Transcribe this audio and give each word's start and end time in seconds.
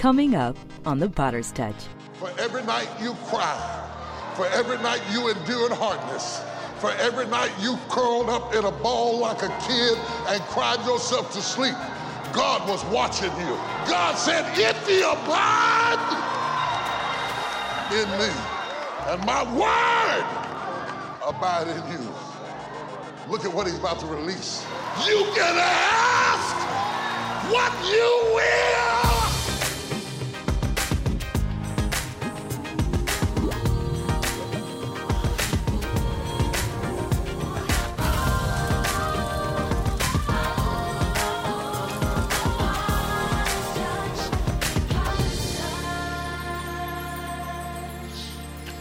Coming 0.00 0.34
up 0.34 0.56
on 0.86 0.98
The 0.98 1.10
Potter's 1.10 1.52
Touch. 1.52 1.76
For 2.14 2.30
every 2.40 2.62
night 2.62 2.88
you 3.02 3.12
cry, 3.26 3.54
for 4.34 4.46
every 4.46 4.78
night 4.78 5.02
you 5.12 5.28
endured 5.28 5.72
hardness, 5.72 6.40
for 6.78 6.90
every 6.92 7.26
night 7.26 7.52
you 7.60 7.76
curled 7.90 8.30
up 8.30 8.54
in 8.54 8.64
a 8.64 8.70
ball 8.70 9.18
like 9.18 9.42
a 9.42 9.54
kid 9.68 9.98
and 10.28 10.40
cried 10.44 10.82
yourself 10.86 11.30
to 11.34 11.42
sleep, 11.42 11.74
God 12.32 12.66
was 12.66 12.82
watching 12.86 13.30
you. 13.44 13.52
God 13.84 14.14
said, 14.16 14.48
if 14.56 14.88
you 14.88 15.04
abide 15.04 16.00
in 17.92 18.08
me 18.18 18.32
and 19.12 19.22
my 19.26 19.44
word 19.52 20.24
abide 21.28 21.68
in 21.68 21.92
you. 21.92 22.08
Look 23.28 23.44
at 23.44 23.52
what 23.52 23.66
he's 23.66 23.78
about 23.78 24.00
to 24.00 24.06
release. 24.06 24.64
You 25.06 25.26
can 25.36 25.56
ask 25.58 26.56
what 27.52 27.70
you 27.86 28.34
will. 28.34 28.89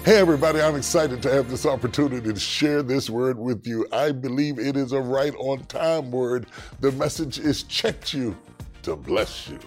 Hey, 0.10 0.18
everybody, 0.18 0.60
I'm 0.60 0.76
excited 0.76 1.22
to 1.22 1.32
have 1.32 1.52
this 1.52 1.68
opportunity 1.68 2.34
to 2.34 2.40
share 2.40 2.82
this 2.82 3.12
word 3.12 3.38
with 3.38 3.68
you. 3.68 3.86
I 3.92 4.12
believe 4.12 4.58
it 4.58 4.76
is 4.76 4.92
a 4.92 5.00
right 5.00 5.36
on 5.36 5.64
time 5.66 6.10
word. 6.10 6.48
The 6.80 6.92
message 6.94 7.38
is 7.38 7.62
checked 7.62 8.12
you 8.12 8.36
to 8.82 8.96
bless 8.96 9.48
you. 9.48 9.60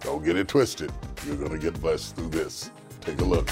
Don't 0.00 0.24
get 0.24 0.36
it 0.36 0.48
twisted. 0.48 0.90
You're 1.24 1.36
going 1.36 1.52
to 1.52 1.58
get 1.58 1.80
blessed 1.80 2.16
through 2.16 2.30
this. 2.30 2.72
Take 3.00 3.20
a 3.20 3.24
look. 3.24 3.48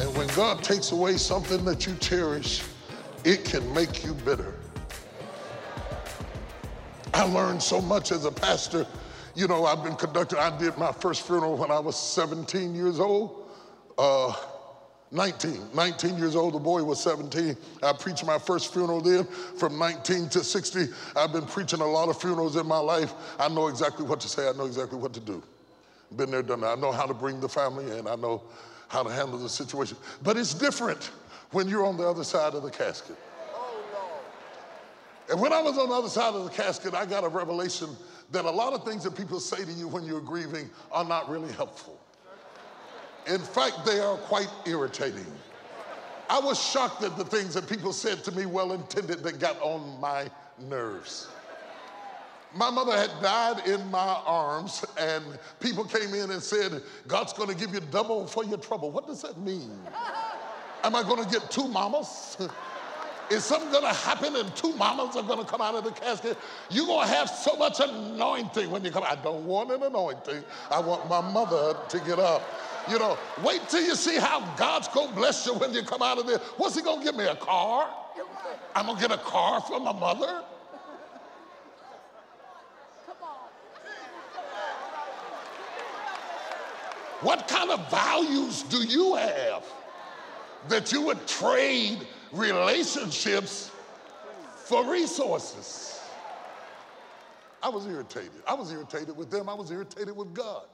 And 0.00 0.16
when 0.16 0.26
God 0.34 0.64
takes 0.64 0.90
away 0.90 1.16
something 1.16 1.64
that 1.64 1.86
you 1.86 1.94
cherish, 2.00 2.64
it 3.22 3.44
can 3.44 3.72
make 3.72 4.04
you 4.04 4.14
bitter. 4.14 4.56
I 7.14 7.22
learned 7.22 7.62
so 7.62 7.80
much 7.80 8.10
as 8.10 8.24
a 8.24 8.32
pastor 8.32 8.84
you 9.34 9.48
know, 9.48 9.64
I've 9.64 9.82
been 9.82 9.96
conducting, 9.96 10.38
I 10.38 10.56
did 10.56 10.76
my 10.76 10.92
first 10.92 11.26
funeral 11.26 11.56
when 11.56 11.70
I 11.70 11.78
was 11.78 11.96
17 11.96 12.74
years 12.74 13.00
old. 13.00 13.50
Uh, 13.96 14.34
19, 15.10 15.68
19 15.74 16.16
years 16.16 16.34
old, 16.34 16.54
the 16.54 16.58
boy 16.58 16.82
was 16.82 17.02
17. 17.02 17.54
I 17.82 17.92
preached 17.92 18.24
my 18.24 18.38
first 18.38 18.72
funeral 18.72 19.00
then. 19.02 19.24
From 19.24 19.78
19 19.78 20.30
to 20.30 20.42
60, 20.42 20.86
I've 21.14 21.32
been 21.32 21.44
preaching 21.44 21.80
a 21.80 21.86
lot 21.86 22.08
of 22.08 22.18
funerals 22.18 22.56
in 22.56 22.66
my 22.66 22.78
life. 22.78 23.12
I 23.38 23.48
know 23.48 23.68
exactly 23.68 24.06
what 24.06 24.20
to 24.20 24.28
say, 24.28 24.48
I 24.48 24.52
know 24.52 24.64
exactly 24.64 24.98
what 24.98 25.12
to 25.14 25.20
do. 25.20 25.42
Been 26.16 26.30
there, 26.30 26.42
done 26.42 26.62
that. 26.62 26.78
I 26.78 26.80
know 26.80 26.92
how 26.92 27.06
to 27.06 27.14
bring 27.14 27.40
the 27.40 27.48
family 27.48 27.98
in, 27.98 28.06
I 28.06 28.16
know 28.16 28.42
how 28.88 29.02
to 29.02 29.10
handle 29.10 29.38
the 29.38 29.48
situation. 29.48 29.98
But 30.22 30.38
it's 30.38 30.54
different 30.54 31.10
when 31.50 31.68
you're 31.68 31.84
on 31.84 31.98
the 31.98 32.08
other 32.08 32.24
side 32.24 32.54
of 32.54 32.62
the 32.62 32.70
casket. 32.70 33.16
And 35.30 35.40
when 35.40 35.52
I 35.52 35.62
was 35.62 35.78
on 35.78 35.88
the 35.88 35.94
other 35.94 36.08
side 36.08 36.34
of 36.34 36.44
the 36.44 36.50
casket, 36.50 36.94
I 36.94 37.06
got 37.06 37.24
a 37.24 37.28
revelation 37.28 37.88
that 38.32 38.46
a 38.46 38.50
lot 38.50 38.72
of 38.72 38.84
things 38.84 39.04
that 39.04 39.14
people 39.16 39.38
say 39.38 39.64
to 39.64 39.72
you 39.72 39.86
when 39.86 40.04
you're 40.04 40.20
grieving 40.20 40.68
are 40.90 41.04
not 41.04 41.28
really 41.28 41.52
helpful. 41.52 42.00
In 43.26 43.40
fact, 43.40 43.84
they 43.86 44.00
are 44.00 44.16
quite 44.16 44.50
irritating. 44.66 45.26
I 46.28 46.40
was 46.40 46.60
shocked 46.60 47.02
at 47.04 47.16
the 47.16 47.24
things 47.24 47.54
that 47.54 47.68
people 47.68 47.92
said 47.92 48.24
to 48.24 48.32
me, 48.32 48.46
well 48.46 48.72
intended, 48.72 49.22
that 49.22 49.38
got 49.38 49.60
on 49.60 50.00
my 50.00 50.30
nerves. 50.58 51.28
My 52.54 52.70
mother 52.70 52.96
had 52.96 53.10
died 53.22 53.66
in 53.66 53.90
my 53.90 54.20
arms, 54.26 54.84
and 54.98 55.24
people 55.60 55.84
came 55.84 56.14
in 56.14 56.30
and 56.30 56.42
said, 56.42 56.82
God's 57.06 57.32
gonna 57.32 57.54
give 57.54 57.72
you 57.72 57.80
double 57.80 58.26
for 58.26 58.44
your 58.44 58.58
trouble. 58.58 58.90
What 58.90 59.06
does 59.06 59.22
that 59.22 59.38
mean? 59.38 59.78
Am 60.82 60.96
I 60.96 61.02
gonna 61.02 61.30
get 61.30 61.50
two 61.50 61.68
mamas? 61.68 62.36
Is 63.32 63.44
something 63.44 63.72
gonna 63.72 63.94
happen 63.94 64.36
and 64.36 64.54
two 64.54 64.74
mamas 64.74 65.16
are 65.16 65.22
gonna 65.22 65.46
come 65.46 65.62
out 65.62 65.74
of 65.74 65.84
the 65.84 65.90
casket? 65.90 66.36
You're 66.68 66.86
gonna 66.86 67.06
have 67.06 67.30
so 67.30 67.56
much 67.56 67.80
anointing 67.80 68.70
when 68.70 68.84
you 68.84 68.90
come. 68.90 69.04
I 69.08 69.14
don't 69.14 69.46
want 69.46 69.70
an 69.70 69.82
anointing. 69.82 70.44
I 70.70 70.78
want 70.80 71.08
my 71.08 71.22
mother 71.22 71.78
to 71.88 71.98
get 72.00 72.18
up. 72.18 72.42
You 72.90 72.98
know, 72.98 73.18
wait 73.42 73.62
till 73.70 73.80
you 73.80 73.94
see 73.94 74.18
how 74.18 74.40
God's 74.56 74.88
gonna 74.88 75.12
bless 75.12 75.46
you 75.46 75.54
when 75.54 75.72
you 75.72 75.82
come 75.82 76.02
out 76.02 76.18
of 76.18 76.26
there. 76.26 76.40
What's 76.58 76.76
he 76.76 76.82
gonna 76.82 77.02
give 77.02 77.16
me? 77.16 77.24
A 77.24 77.34
car? 77.34 77.88
I'm 78.74 78.84
gonna 78.84 79.00
get 79.00 79.10
a 79.10 79.16
car 79.16 79.62
for 79.62 79.80
my 79.80 79.94
mother? 79.94 80.44
What 87.22 87.48
kind 87.48 87.70
of 87.70 87.90
values 87.90 88.62
do 88.64 88.82
you 88.82 89.14
have 89.14 89.64
that 90.68 90.92
you 90.92 91.00
would 91.00 91.26
trade 91.26 92.06
relationships 92.32 93.70
for 94.64 94.90
resources. 94.90 96.00
I 97.62 97.68
was 97.68 97.86
irritated. 97.86 98.42
I 98.46 98.54
was 98.54 98.72
irritated 98.72 99.16
with 99.16 99.30
them. 99.30 99.48
I 99.48 99.54
was 99.54 99.70
irritated 99.70 100.16
with 100.16 100.34
God. 100.34 100.64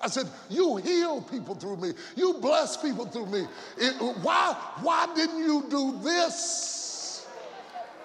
I 0.00 0.08
said, 0.08 0.28
You 0.48 0.76
heal 0.76 1.20
people 1.22 1.54
through 1.54 1.76
me. 1.76 1.92
You 2.16 2.34
bless 2.34 2.76
people 2.76 3.06
through 3.06 3.26
me. 3.26 3.46
It, 3.76 3.94
why, 4.22 4.56
why 4.80 5.12
didn't 5.14 5.38
you 5.38 5.66
do 5.68 5.98
this? 6.02 7.26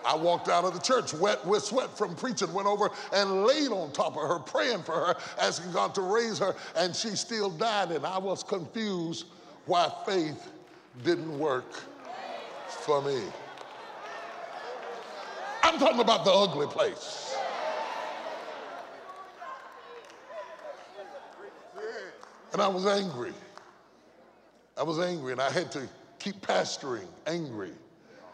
I 0.03 0.15
walked 0.15 0.49
out 0.49 0.65
of 0.65 0.73
the 0.73 0.79
church 0.79 1.13
wet 1.15 1.43
with 1.45 1.63
sweat 1.63 1.97
from 1.97 2.15
preaching, 2.15 2.53
went 2.53 2.67
over 2.67 2.91
and 3.11 3.43
laid 3.43 3.69
on 3.69 3.91
top 3.91 4.15
of 4.15 4.21
her, 4.21 4.39
praying 4.39 4.83
for 4.83 4.93
her, 4.93 5.15
asking 5.39 5.71
God 5.71 5.95
to 5.95 6.01
raise 6.01 6.37
her, 6.37 6.55
and 6.75 6.95
she 6.95 7.09
still 7.09 7.49
died. 7.49 7.91
And 7.91 8.05
I 8.05 8.19
was 8.19 8.43
confused 8.43 9.25
why 9.65 9.91
faith 10.05 10.51
didn't 11.03 11.39
work 11.39 11.65
for 12.85 13.01
me. 13.01 13.19
I'm 15.63 15.79
talking 15.79 16.01
about 16.01 16.23
the 16.23 16.31
ugly 16.31 16.67
place. 16.67 17.35
And 22.53 22.61
I 22.61 22.67
was 22.67 22.85
angry. 22.85 23.33
I 24.77 24.83
was 24.83 24.99
angry, 24.99 25.31
and 25.31 25.41
I 25.41 25.49
had 25.49 25.71
to 25.71 25.89
keep 26.19 26.41
pastoring 26.41 27.07
angry. 27.25 27.71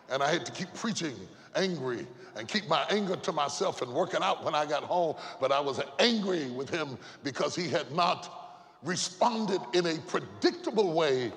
And 0.09 0.22
I 0.22 0.29
had 0.29 0.45
to 0.45 0.51
keep 0.51 0.73
preaching 0.73 1.16
angry 1.56 2.06
and 2.35 2.45
keep 2.45 2.67
my 2.67 2.85
anger 2.90 3.16
to 3.16 3.31
myself 3.31 3.81
and 3.81 3.94
working 3.94 4.22
out 4.22 4.44
when 4.44 4.53
I 4.53 4.66
got 4.66 4.84
home. 4.84 5.16
But 5.40 5.53
I 5.53 5.61
was 5.61 5.79
angry 6.00 6.51
with 6.51 6.69
him 6.69 6.97
because 7.23 7.56
he 7.56 7.69
had 7.69 7.90
not 7.94 8.67
responded 8.84 9.61
in 9.73 9.85
a 9.85 9.97
predictable 10.07 10.91
way 10.91 11.31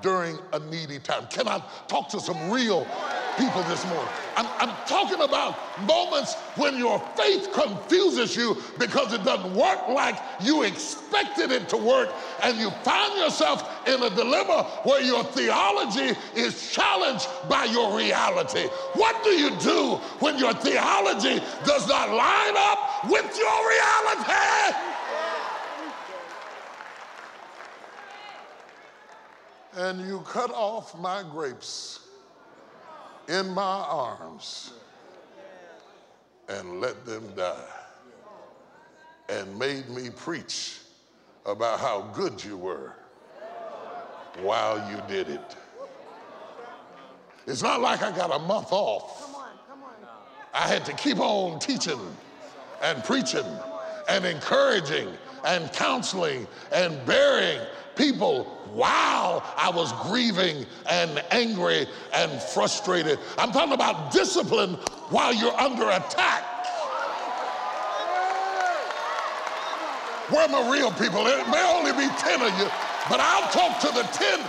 during 0.00 0.38
a 0.52 0.58
needy 0.58 0.98
time. 0.98 1.26
Can 1.28 1.48
I 1.48 1.62
talk 1.88 2.08
to 2.10 2.20
some 2.20 2.50
real 2.50 2.86
people 3.36 3.62
this 3.64 3.84
morning? 3.86 4.08
I'm, 4.36 4.46
I'm, 4.58 4.74
talking 4.86 5.20
about 5.20 5.56
moments 5.86 6.34
when 6.56 6.76
your 6.76 6.98
faith 7.16 7.52
confuses 7.52 8.36
you 8.36 8.56
because 8.78 9.12
it 9.12 9.24
doesn't 9.24 9.54
work 9.54 9.88
like 9.88 10.16
you 10.40 10.62
expected 10.62 11.50
it 11.50 11.68
to 11.70 11.76
work, 11.76 12.12
and 12.42 12.58
you 12.58 12.70
find 12.82 13.18
yourself 13.18 13.88
in 13.88 14.02
a 14.02 14.10
dilemma 14.10 14.64
where 14.82 15.02
your 15.02 15.24
theology 15.24 16.16
is 16.34 16.70
challenged 16.72 17.28
by 17.48 17.64
your 17.64 17.96
reality. 17.96 18.68
What 18.94 19.22
do 19.24 19.30
you 19.30 19.50
do 19.58 19.96
when 20.20 20.38
your 20.38 20.52
theology 20.54 21.42
does 21.64 21.88
not 21.88 22.10
line 22.10 22.54
up 22.56 23.10
with 23.10 23.38
your 23.38 23.68
reality? 23.68 24.93
And 29.76 30.06
you 30.06 30.20
cut 30.20 30.50
off 30.50 30.98
my 30.98 31.22
grapes 31.30 32.00
in 33.28 33.48
my 33.50 33.62
arms 33.88 34.72
and 36.48 36.80
let 36.80 37.04
them 37.04 37.24
die 37.36 37.68
and 39.28 39.58
made 39.58 39.88
me 39.88 40.10
preach 40.10 40.78
about 41.46 41.80
how 41.80 42.02
good 42.14 42.42
you 42.44 42.56
were 42.56 42.92
while 44.42 44.78
you 44.90 45.00
did 45.08 45.28
it. 45.28 45.56
It's 47.46 47.62
not 47.62 47.80
like 47.80 48.02
I 48.02 48.14
got 48.14 48.34
a 48.34 48.38
month 48.38 48.72
off. 48.72 49.34
I 50.52 50.68
had 50.68 50.84
to 50.84 50.92
keep 50.92 51.18
on 51.18 51.58
teaching 51.58 51.98
and 52.82 53.02
preaching 53.04 53.44
and 54.08 54.24
encouraging 54.24 55.08
and 55.44 55.72
counseling 55.72 56.46
and 56.72 57.04
bearing 57.06 57.60
people 57.96 58.44
while 58.72 59.42
I 59.56 59.70
was 59.70 59.92
grieving 60.08 60.66
and 60.88 61.22
angry 61.30 61.86
and 62.12 62.30
frustrated. 62.40 63.18
I'm 63.38 63.52
talking 63.52 63.72
about 63.72 64.12
discipline 64.12 64.74
while 65.10 65.34
you're 65.34 65.58
under 65.60 65.88
attack. 65.90 66.44
Where 70.30 70.42
are 70.42 70.48
my 70.48 70.72
real 70.72 70.90
people? 70.92 71.26
It 71.26 71.48
may 71.48 71.62
only 71.76 71.92
be 71.92 72.08
10 72.18 72.40
of 72.40 72.58
you, 72.58 72.66
but 73.08 73.20
I'll 73.20 73.50
talk 73.50 73.78
to 73.80 73.88
the 73.88 74.02
10 74.02 74.40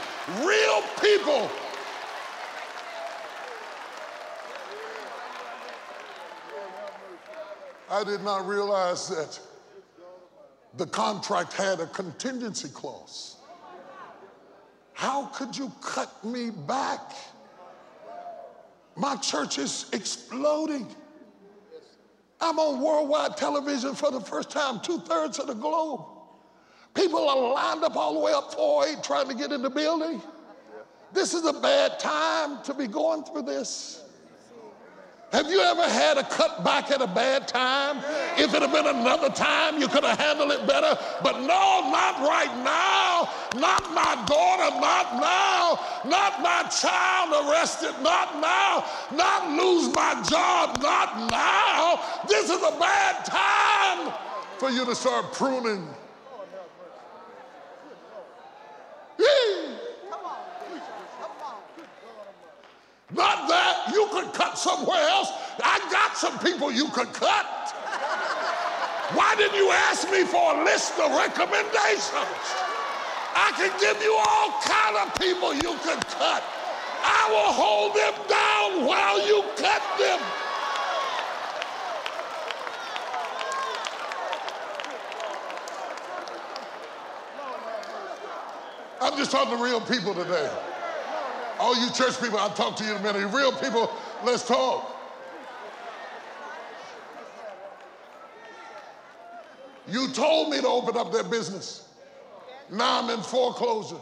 real 0.45 0.81
people 1.01 1.49
I 7.89 8.03
did 8.03 8.23
not 8.23 8.47
realize 8.47 9.07
that 9.09 9.39
the 10.75 10.87
contract 10.87 11.53
had 11.53 11.79
a 11.79 11.87
contingency 11.87 12.69
clause. 12.69 13.34
How 14.95 15.25
could 15.25 15.57
you 15.57 15.69
cut 15.81 16.23
me 16.23 16.49
back? 16.49 17.11
My 18.95 19.17
church 19.17 19.59
is 19.59 19.87
exploding. 19.91 20.87
I'm 22.39 22.57
on 22.57 22.81
worldwide 22.81 23.35
television 23.35 23.93
for 23.93 24.09
the 24.09 24.21
first 24.21 24.49
time, 24.49 24.79
two 24.79 24.99
thirds 24.99 25.37
of 25.37 25.47
the 25.47 25.53
globe. 25.53 26.05
People 26.93 27.27
are 27.27 27.53
lined 27.53 27.83
up 27.83 27.97
all 27.97 28.13
the 28.13 28.21
way 28.21 28.31
up 28.31 28.53
408 28.53 29.03
trying 29.03 29.27
to 29.27 29.35
get 29.35 29.51
in 29.51 29.61
the 29.61 29.69
building. 29.69 30.21
This 31.11 31.33
is 31.33 31.45
a 31.45 31.53
bad 31.53 31.99
time 31.99 32.63
to 32.63 32.73
be 32.73 32.87
going 32.87 33.25
through 33.25 33.41
this. 33.43 34.04
Have 35.35 35.51
you 35.51 35.59
ever 35.59 35.83
had 35.83 36.17
a 36.17 36.23
cutback 36.23 36.91
at 36.91 37.01
a 37.01 37.07
bad 37.07 37.45
time? 37.45 37.97
If 38.37 38.53
it 38.53 38.61
had 38.61 38.71
been 38.71 38.87
another 38.87 39.29
time, 39.29 39.77
you 39.77 39.89
could 39.89 40.05
have 40.05 40.17
handled 40.17 40.49
it 40.53 40.65
better. 40.65 40.97
But 41.21 41.41
no, 41.41 41.91
not 41.91 42.19
right 42.25 42.55
now. 42.63 43.29
Not 43.59 43.83
my 43.93 44.15
daughter, 44.27 44.79
not 44.79 45.19
now. 45.19 45.77
Not 46.05 46.41
my 46.41 46.63
child 46.69 47.49
arrested, 47.49 48.01
not 48.01 48.39
now. 48.39 48.85
Not 49.11 49.51
lose 49.51 49.93
my 49.93 50.23
job, 50.23 50.81
not 50.81 51.29
now. 51.29 51.99
This 52.29 52.49
is 52.49 52.63
a 52.63 52.79
bad 52.79 53.25
time 53.25 54.13
for 54.57 54.69
you 54.69 54.85
to 54.85 54.95
start 54.95 55.33
pruning. 55.33 55.85
Yee. 59.19 59.64
Not 63.15 63.47
that 63.47 63.91
you 63.93 64.07
could 64.11 64.33
cut 64.33 64.57
somewhere 64.57 64.99
else. 65.07 65.31
I 65.63 65.79
got 65.89 66.17
some 66.17 66.37
people 66.39 66.69
you 66.69 66.89
could 66.89 67.13
cut. 67.13 67.47
Why 69.15 69.35
didn't 69.37 69.55
you 69.55 69.71
ask 69.71 70.11
me 70.11 70.25
for 70.25 70.59
a 70.59 70.65
list 70.65 70.99
of 70.99 71.11
recommendations? 71.15 72.43
I 73.35 73.55
can 73.55 73.71
give 73.79 74.03
you 74.03 74.11
all 74.19 74.51
kind 74.67 74.97
of 74.99 75.15
people 75.15 75.53
you 75.53 75.79
could 75.79 76.05
cut. 76.07 76.43
I 77.07 77.29
will 77.31 77.53
hold 77.55 77.95
them 77.95 78.13
down 78.27 78.85
while 78.85 79.25
you 79.25 79.43
cut 79.55 79.81
them. 79.97 80.19
I'm 88.99 89.17
just 89.17 89.31
talking 89.31 89.55
to 89.55 89.63
real 89.63 89.79
people 89.79 90.13
today. 90.13 90.51
All 91.59 91.75
you 91.79 91.89
church 91.91 92.21
people, 92.21 92.37
I'll 92.37 92.49
talk 92.53 92.75
to 92.77 92.83
you 92.83 92.91
in 92.91 92.97
a 92.97 93.01
minute. 93.01 93.27
Real 93.33 93.51
people, 93.51 93.91
let's 94.23 94.47
talk. 94.47 94.91
You 99.87 100.09
told 100.09 100.49
me 100.49 100.59
to 100.61 100.67
open 100.67 100.97
up 100.97 101.11
that 101.13 101.29
business. 101.29 101.87
Now 102.71 103.01
I'm 103.03 103.09
in 103.09 103.21
foreclosure. 103.21 104.01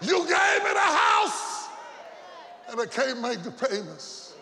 You 0.00 0.18
gave 0.18 0.64
me 0.64 0.72
the 0.72 0.78
house, 0.78 1.68
and 2.70 2.80
I 2.80 2.86
can't 2.86 3.20
make 3.20 3.42
the 3.42 3.50
payments. 3.50 4.34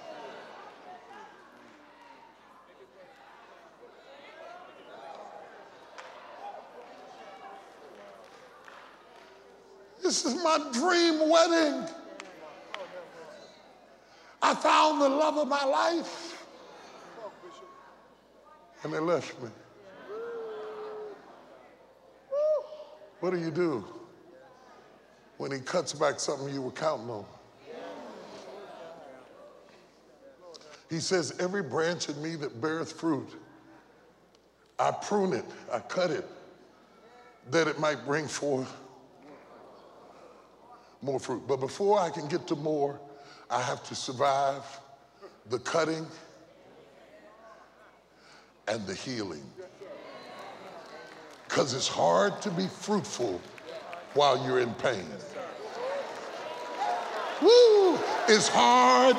This 10.03 10.25
is 10.25 10.41
my 10.43 10.59
dream 10.73 11.29
wedding. 11.29 11.89
I 14.47 14.55
found 14.55 15.03
the 15.03 15.09
love 15.09 15.39
of 15.39 15.49
my 15.49 15.65
life. 15.65 16.47
And 18.85 18.93
they 18.93 19.01
left 19.01 19.43
me. 19.43 19.49
What 23.19 23.33
do 23.33 23.41
you 23.41 23.51
do 23.51 23.85
when 25.39 25.51
he 25.51 25.59
cuts 25.59 25.93
back 25.95 26.21
something 26.21 26.55
you 26.55 26.63
were 26.63 26.71
counting 26.71 27.11
on? 27.11 27.25
He 30.89 31.01
says, 31.01 31.35
Every 31.41 31.65
branch 31.65 32.09
in 32.09 32.23
me 32.23 32.37
that 32.37 32.61
beareth 32.61 32.93
fruit, 32.93 33.29
I 34.79 34.93
prune 34.93 35.33
it, 35.33 35.45
I 35.73 35.81
cut 35.81 36.13
it, 36.13 36.25
that 37.51 37.67
it 37.67 37.81
might 37.81 38.07
bring 38.07 38.29
forth 38.29 38.73
more 41.03 41.19
fruit. 41.19 41.49
But 41.49 41.57
before 41.57 41.99
I 41.99 42.11
can 42.11 42.29
get 42.29 42.47
to 42.47 42.55
more, 42.55 43.01
I 43.51 43.63
have 43.63 43.83
to 43.85 43.95
survive 43.95 44.63
the 45.49 45.59
cutting 45.61 46.07
and 48.69 48.87
the 48.87 48.95
healing. 48.95 49.45
Because 51.49 51.73
it's 51.75 51.89
hard 51.89 52.41
to 52.43 52.51
be 52.51 52.67
fruitful 52.67 53.41
while 54.15 54.45
you're 54.45 54.61
in 54.61 54.75
pain. 54.75 55.07
Woo! 57.41 57.99
It's 58.29 58.49
hard 58.49 59.17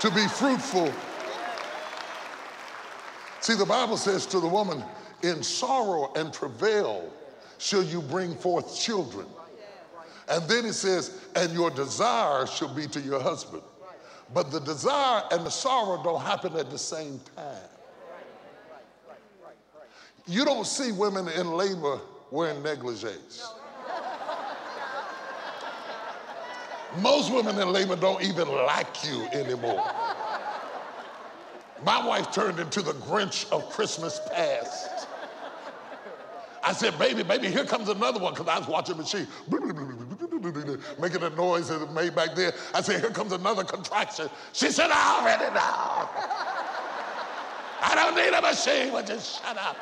to 0.00 0.10
be 0.10 0.28
fruitful. 0.28 0.92
See, 3.40 3.54
the 3.54 3.66
Bible 3.66 3.96
says 3.96 4.26
to 4.26 4.40
the 4.40 4.48
woman, 4.48 4.84
in 5.22 5.42
sorrow 5.42 6.12
and 6.14 6.32
travail 6.32 7.10
shall 7.58 7.82
you 7.82 8.02
bring 8.02 8.34
forth 8.34 8.78
children. 8.78 9.26
And 10.28 10.48
then 10.48 10.64
he 10.64 10.72
says, 10.72 11.20
and 11.36 11.52
your 11.52 11.70
desire 11.70 12.46
shall 12.46 12.74
be 12.74 12.86
to 12.88 13.00
your 13.00 13.20
husband. 13.20 13.62
But 14.34 14.50
the 14.50 14.60
desire 14.60 15.22
and 15.30 15.46
the 15.46 15.50
sorrow 15.50 16.02
don't 16.02 16.20
happen 16.20 16.56
at 16.56 16.70
the 16.70 16.78
same 16.78 17.20
time. 17.36 17.54
You 20.26 20.44
don't 20.44 20.66
see 20.66 20.90
women 20.90 21.28
in 21.28 21.52
labor 21.52 22.00
wearing 22.32 22.60
negligees. 22.62 23.46
Most 26.98 27.32
women 27.32 27.58
in 27.60 27.72
labor 27.72 27.94
don't 27.94 28.22
even 28.22 28.48
like 28.48 29.04
you 29.06 29.26
anymore. 29.26 29.88
My 31.84 32.04
wife 32.04 32.32
turned 32.32 32.58
into 32.58 32.82
the 32.82 32.92
Grinch 32.92 33.48
of 33.52 33.70
Christmas 33.70 34.18
past. 34.32 35.06
I 36.64 36.72
said, 36.72 36.98
baby, 36.98 37.22
baby, 37.22 37.48
here 37.48 37.64
comes 37.64 37.88
another 37.88 38.18
one, 38.18 38.32
because 38.32 38.48
I 38.48 38.58
was 38.58 38.66
watching 38.66 38.96
the 38.96 39.02
machine 39.02 39.28
making 41.00 41.22
a 41.22 41.30
noise 41.30 41.68
that 41.68 41.82
it 41.82 41.92
made 41.92 42.14
back 42.14 42.34
there. 42.34 42.52
I 42.74 42.82
said, 42.82 43.00
here 43.00 43.10
comes 43.10 43.32
another 43.32 43.64
contraction. 43.64 44.28
She 44.52 44.70
said, 44.70 44.90
I 44.92 45.20
already 45.20 45.54
know. 45.54 46.08
I 47.82 47.94
don't 47.94 48.16
need 48.16 48.32
a 48.36 48.40
machine, 48.40 48.92
but 48.92 49.06
just 49.06 49.42
shut 49.42 49.56
up. 49.56 49.76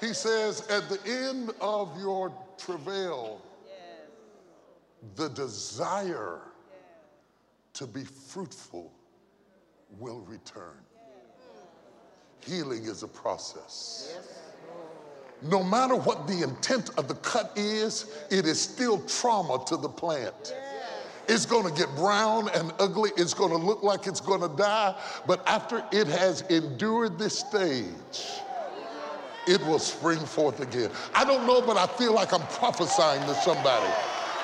He 0.00 0.12
says, 0.12 0.66
at 0.68 0.88
the 0.88 0.98
end 1.06 1.52
of 1.60 1.98
your 1.98 2.32
travail, 2.58 3.40
yes. 3.66 3.76
the 5.16 5.28
desire 5.28 6.40
yes. 6.42 6.78
to 7.74 7.86
be 7.86 8.04
fruitful 8.04 8.92
will 9.98 10.20
return. 10.20 10.76
Healing 12.40 12.84
is 12.84 13.02
a 13.02 13.08
process. 13.08 14.18
No 15.42 15.62
matter 15.62 15.96
what 15.96 16.26
the 16.26 16.42
intent 16.42 16.90
of 16.98 17.08
the 17.08 17.14
cut 17.16 17.52
is, 17.56 18.06
it 18.30 18.46
is 18.46 18.60
still 18.60 19.00
trauma 19.02 19.62
to 19.66 19.76
the 19.76 19.88
plant. 19.88 20.54
It's 21.28 21.44
going 21.44 21.66
to 21.66 21.76
get 21.76 21.94
brown 21.96 22.48
and 22.54 22.72
ugly. 22.78 23.10
It's 23.16 23.34
going 23.34 23.50
to 23.50 23.56
look 23.56 23.82
like 23.82 24.06
it's 24.06 24.20
going 24.20 24.40
to 24.40 24.56
die. 24.56 24.94
But 25.26 25.46
after 25.46 25.84
it 25.92 26.06
has 26.06 26.42
endured 26.42 27.18
this 27.18 27.38
stage, 27.38 28.40
it 29.46 29.60
will 29.66 29.78
spring 29.78 30.20
forth 30.20 30.60
again. 30.60 30.90
I 31.14 31.24
don't 31.24 31.46
know, 31.46 31.60
but 31.60 31.76
I 31.76 31.86
feel 31.86 32.12
like 32.12 32.32
I'm 32.32 32.46
prophesying 32.48 33.22
to 33.26 33.34
somebody. 33.34 33.92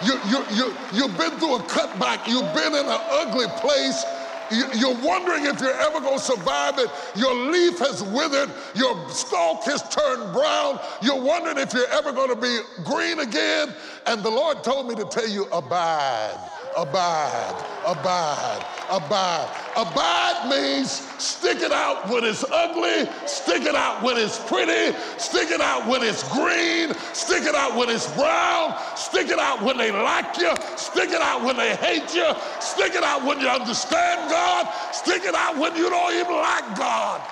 You, 0.04 0.18
you, 0.28 0.44
you, 0.52 0.74
you've 0.92 1.16
been 1.16 1.30
through 1.38 1.56
a 1.56 1.62
cutback, 1.62 2.26
you've 2.26 2.52
been 2.54 2.74
in 2.74 2.86
an 2.86 3.00
ugly 3.10 3.46
place, 3.58 4.04
you're 4.50 4.98
wondering 4.98 5.46
if 5.46 5.60
you're 5.60 5.80
ever 5.80 6.00
going 6.00 6.18
to 6.18 6.24
survive 6.24 6.78
it. 6.78 6.90
Your 7.16 7.34
leaf 7.34 7.78
has 7.78 8.02
withered. 8.02 8.50
Your 8.74 9.08
stalk 9.10 9.64
has 9.64 9.82
turned 9.88 10.32
brown. 10.32 10.80
You're 11.02 11.20
wondering 11.20 11.58
if 11.58 11.72
you're 11.72 11.90
ever 11.90 12.12
going 12.12 12.30
to 12.30 12.36
be 12.36 12.58
green 12.84 13.20
again. 13.20 13.74
And 14.06 14.22
the 14.22 14.30
Lord 14.30 14.62
told 14.64 14.88
me 14.88 14.94
to 14.96 15.04
tell 15.04 15.28
you, 15.28 15.46
abide, 15.52 16.38
abide, 16.76 17.64
abide, 17.86 18.64
abide. 18.90 19.48
Abide 19.76 20.50
means 20.50 20.90
stick 20.90 21.60
it 21.60 21.72
out 21.72 22.08
when 22.08 22.24
it's 22.24 22.44
ugly, 22.50 23.10
stick 23.26 23.62
it 23.62 23.74
out 23.74 24.02
when 24.02 24.16
it's 24.16 24.38
pretty, 24.38 24.96
stick 25.18 25.50
it 25.50 25.60
out 25.60 25.86
when 25.88 26.02
it's 26.02 26.22
green, 26.32 26.94
stick 27.14 27.44
it 27.44 27.54
out 27.54 27.76
when 27.76 27.88
it's 27.88 28.12
brown, 28.14 28.76
stick 28.96 29.28
it 29.28 29.38
out 29.38 29.62
when 29.62 29.76
they 29.76 29.90
like 29.90 30.36
you, 30.36 30.54
stick 30.76 31.10
it 31.10 31.22
out 31.22 31.42
when 31.42 31.56
they 31.56 31.74
hate 31.76 32.14
you, 32.14 32.32
stick 32.60 32.94
it 32.94 33.02
out 33.02 33.24
when 33.24 33.40
you 33.40 33.48
understand 33.48 34.30
God, 34.30 34.68
stick 34.92 35.24
it 35.24 35.34
out 35.34 35.56
when 35.56 35.74
you 35.76 35.88
don't 35.88 36.14
even 36.14 36.34
like 36.34 36.76
God. 36.76 37.22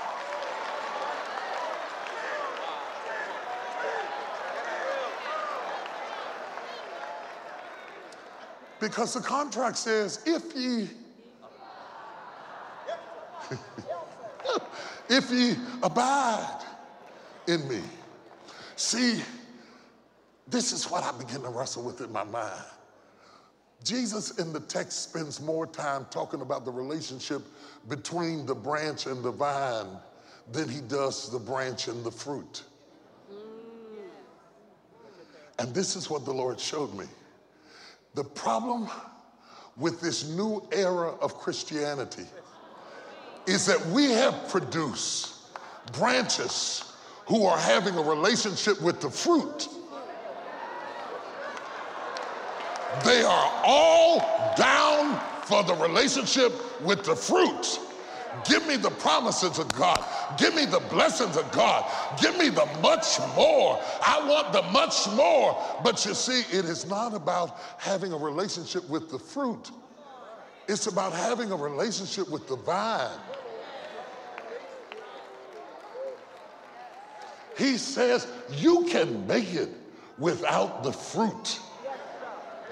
Because 8.80 9.14
the 9.14 9.20
contract 9.20 9.76
says, 9.76 10.22
if 10.26 10.56
ye 10.56 10.88
if 15.08 15.30
ye 15.30 15.56
abide 15.82 16.64
in 17.46 17.68
me. 17.68 17.80
See, 18.76 19.22
this 20.48 20.72
is 20.72 20.90
what 20.90 21.04
I 21.04 21.12
begin 21.18 21.42
to 21.42 21.48
wrestle 21.50 21.82
with 21.82 22.00
in 22.00 22.10
my 22.12 22.24
mind. 22.24 22.62
Jesus 23.84 24.38
in 24.38 24.52
the 24.52 24.60
text 24.60 25.02
spends 25.02 25.40
more 25.40 25.66
time 25.66 26.06
talking 26.10 26.42
about 26.42 26.64
the 26.64 26.70
relationship 26.70 27.42
between 27.88 28.46
the 28.46 28.54
branch 28.54 29.06
and 29.06 29.22
the 29.22 29.30
vine 29.30 29.86
than 30.52 30.68
he 30.68 30.80
does 30.80 31.30
the 31.30 31.38
branch 31.38 31.88
and 31.88 32.04
the 32.04 32.10
fruit. 32.10 32.64
Mm. 33.32 33.36
And 35.58 35.74
this 35.74 35.96
is 35.96 36.10
what 36.10 36.24
the 36.24 36.32
Lord 36.32 36.60
showed 36.60 36.92
me. 36.94 37.06
The 38.14 38.24
problem 38.24 38.88
with 39.76 40.00
this 40.00 40.28
new 40.28 40.62
era 40.72 41.14
of 41.20 41.34
Christianity 41.38 42.26
is 43.46 43.66
that 43.66 43.84
we 43.86 44.10
have 44.10 44.48
produced 44.48 45.34
branches 45.92 46.84
who 47.26 47.46
are 47.46 47.58
having 47.58 47.96
a 47.96 48.02
relationship 48.02 48.80
with 48.82 49.00
the 49.00 49.10
fruit. 49.10 49.68
They 53.04 53.22
are 53.22 53.62
all 53.64 54.18
down 54.56 55.20
for 55.44 55.62
the 55.62 55.74
relationship 55.74 56.52
with 56.82 57.04
the 57.04 57.14
fruit. 57.14 57.78
Give 58.44 58.66
me 58.66 58.76
the 58.76 58.90
promises 58.90 59.58
of 59.58 59.72
God. 59.74 60.04
Give 60.38 60.54
me 60.54 60.64
the 60.64 60.80
blessings 60.80 61.36
of 61.36 61.50
God. 61.52 61.90
Give 62.20 62.36
me 62.38 62.48
the 62.48 62.66
much 62.80 63.18
more. 63.36 63.80
I 64.04 64.26
want 64.26 64.52
the 64.52 64.62
much 64.70 65.08
more. 65.14 65.60
But 65.82 66.04
you 66.04 66.14
see, 66.14 66.40
it 66.56 66.64
is 66.64 66.86
not 66.86 67.14
about 67.14 67.58
having 67.78 68.12
a 68.12 68.16
relationship 68.16 68.88
with 68.88 69.10
the 69.10 69.18
fruit, 69.18 69.70
it's 70.68 70.86
about 70.86 71.12
having 71.12 71.50
a 71.52 71.56
relationship 71.56 72.28
with 72.30 72.46
the 72.46 72.56
vine. 72.56 73.18
He 77.58 77.76
says, 77.76 78.26
You 78.56 78.86
can 78.86 79.26
make 79.26 79.52
it 79.52 79.68
without 80.18 80.82
the 80.82 80.92
fruit. 80.92 81.60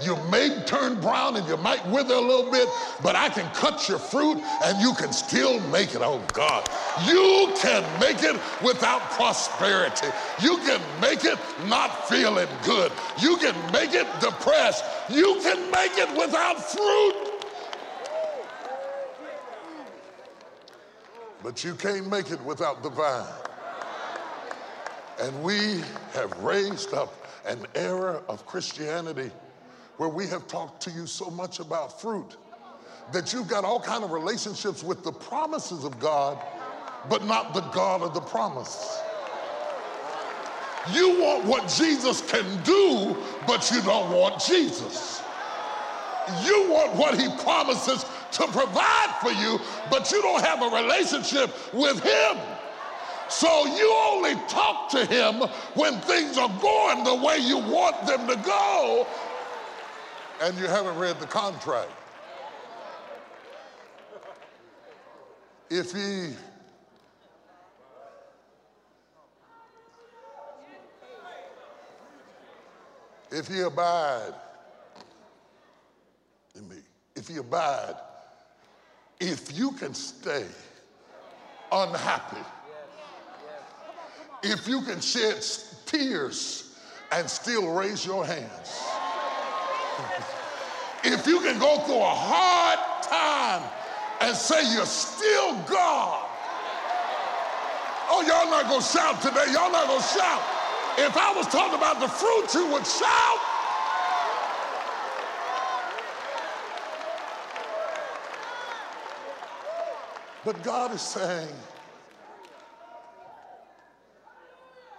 You 0.00 0.16
may 0.30 0.62
turn 0.64 1.00
brown 1.00 1.36
and 1.36 1.46
you 1.48 1.56
might 1.56 1.84
wither 1.88 2.14
a 2.14 2.20
little 2.20 2.50
bit, 2.50 2.68
but 3.02 3.16
I 3.16 3.28
can 3.28 3.48
cut 3.52 3.88
your 3.88 3.98
fruit 3.98 4.40
and 4.62 4.78
you 4.80 4.94
can 4.94 5.12
still 5.12 5.58
make 5.70 5.94
it. 5.94 6.02
Oh 6.02 6.22
God. 6.32 6.68
You 7.06 7.52
can 7.58 7.82
make 7.98 8.22
it 8.22 8.40
without 8.62 9.00
prosperity. 9.10 10.06
You 10.40 10.58
can 10.58 10.80
make 11.00 11.24
it 11.24 11.38
not 11.66 12.08
feeling 12.08 12.48
good. 12.64 12.92
You 13.20 13.36
can 13.38 13.54
make 13.72 13.92
it 13.92 14.06
depressed. 14.20 14.84
You 15.10 15.40
can 15.42 15.70
make 15.72 15.98
it 15.98 16.10
without 16.16 16.62
fruit. 16.62 17.14
But 21.42 21.64
you 21.64 21.74
can't 21.74 22.08
make 22.08 22.30
it 22.30 22.40
without 22.44 22.82
the 22.82 22.90
vine. 22.90 23.26
And 25.20 25.42
we 25.42 25.82
have 26.12 26.36
raised 26.38 26.94
up 26.94 27.26
an 27.44 27.66
era 27.74 28.22
of 28.28 28.46
Christianity 28.46 29.32
where 29.98 30.08
we 30.08 30.26
have 30.28 30.46
talked 30.46 30.82
to 30.82 30.90
you 30.90 31.06
so 31.06 31.28
much 31.30 31.60
about 31.60 32.00
fruit 32.00 32.36
that 33.12 33.32
you've 33.32 33.48
got 33.48 33.64
all 33.64 33.80
kind 33.80 34.04
of 34.04 34.10
relationships 34.10 34.82
with 34.82 35.02
the 35.02 35.12
promises 35.12 35.84
of 35.84 35.98
God, 35.98 36.38
but 37.08 37.24
not 37.24 37.52
the 37.52 37.60
God 37.60 38.02
of 38.02 38.14
the 38.14 38.20
promise. 38.20 39.00
You 40.92 41.20
want 41.20 41.44
what 41.44 41.68
Jesus 41.68 42.20
can 42.30 42.62
do, 42.62 43.16
but 43.46 43.70
you 43.70 43.82
don't 43.82 44.10
want 44.12 44.40
Jesus. 44.40 45.20
You 46.44 46.70
want 46.70 46.94
what 46.94 47.18
he 47.18 47.28
promises 47.42 48.04
to 48.32 48.46
provide 48.48 49.14
for 49.20 49.32
you, 49.32 49.58
but 49.90 50.10
you 50.12 50.22
don't 50.22 50.44
have 50.44 50.62
a 50.62 50.76
relationship 50.76 51.50
with 51.74 52.02
him. 52.02 52.38
So 53.28 53.66
you 53.66 53.94
only 54.08 54.34
talk 54.48 54.90
to 54.90 55.04
him 55.04 55.40
when 55.74 56.00
things 56.00 56.38
are 56.38 56.48
going 56.60 57.04
the 57.04 57.14
way 57.14 57.38
you 57.38 57.58
want 57.58 58.06
them 58.06 58.26
to 58.26 58.36
go, 58.36 59.06
and 60.40 60.56
you 60.58 60.66
haven't 60.66 60.96
read 60.98 61.18
the 61.20 61.26
contract. 61.26 61.90
If 65.70 65.92
he 65.92 66.34
if 73.30 73.46
he 73.46 73.60
abide 73.60 74.32
in 76.54 76.68
me, 76.68 76.76
if 77.14 77.28
he 77.28 77.36
abide, 77.36 77.94
if 79.20 79.56
you 79.56 79.72
can 79.72 79.92
stay 79.92 80.46
unhappy, 81.70 82.40
if 84.42 84.66
you 84.66 84.80
can 84.82 85.00
shed 85.00 85.44
tears 85.84 86.78
and 87.12 87.28
still 87.28 87.72
raise 87.72 88.06
your 88.06 88.24
hands, 88.24 88.82
if 91.04 91.26
you 91.26 91.40
can 91.40 91.58
go 91.58 91.78
through 91.80 91.96
a 91.96 92.14
hard 92.14 93.02
time 93.02 93.62
and 94.20 94.36
say 94.36 94.74
you're 94.74 94.86
still 94.86 95.54
God. 95.68 96.28
Oh, 98.10 98.22
y'all 98.22 98.50
not 98.50 98.64
gonna 98.68 98.82
shout 98.82 99.20
today. 99.20 99.52
Y'all 99.52 99.70
not 99.70 99.86
gonna 99.86 100.02
shout. 100.02 100.42
If 100.98 101.16
I 101.16 101.32
was 101.36 101.46
talking 101.46 101.76
about 101.76 102.00
the 102.00 102.08
fruit, 102.08 102.54
you 102.54 102.72
would 102.72 102.86
shout. 102.86 103.38
But 110.44 110.62
God 110.62 110.94
is 110.94 111.02
saying, 111.02 111.54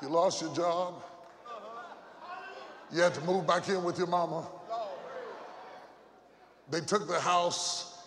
you 0.01 0.07
lost 0.07 0.41
your 0.41 0.53
job. 0.53 1.03
You 2.93 3.01
had 3.01 3.13
to 3.15 3.21
move 3.21 3.45
back 3.45 3.67
in 3.67 3.83
with 3.83 3.97
your 3.97 4.07
mama. 4.07 4.47
They 6.71 6.81
took 6.81 7.07
the 7.07 7.19
house. 7.19 8.03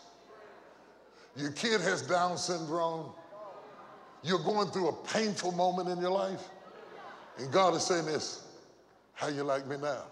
Your 1.36 1.50
kid 1.52 1.80
has 1.80 2.02
Down 2.02 2.38
syndrome. 2.38 3.12
You're 4.22 4.38
going 4.38 4.68
through 4.68 4.88
a 4.88 4.92
painful 4.92 5.52
moment 5.52 5.88
in 5.88 6.00
your 6.00 6.10
life. 6.10 6.48
And 7.38 7.50
God 7.50 7.74
is 7.74 7.82
saying 7.82 8.06
this 8.06 8.44
How 9.14 9.28
you 9.28 9.42
like 9.42 9.66
me 9.66 9.76
now? 9.76 10.04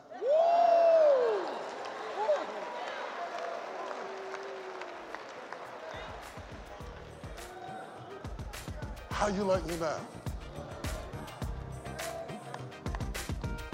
How 9.10 9.28
you 9.28 9.44
like 9.44 9.66
me 9.66 9.76
now? 9.76 10.00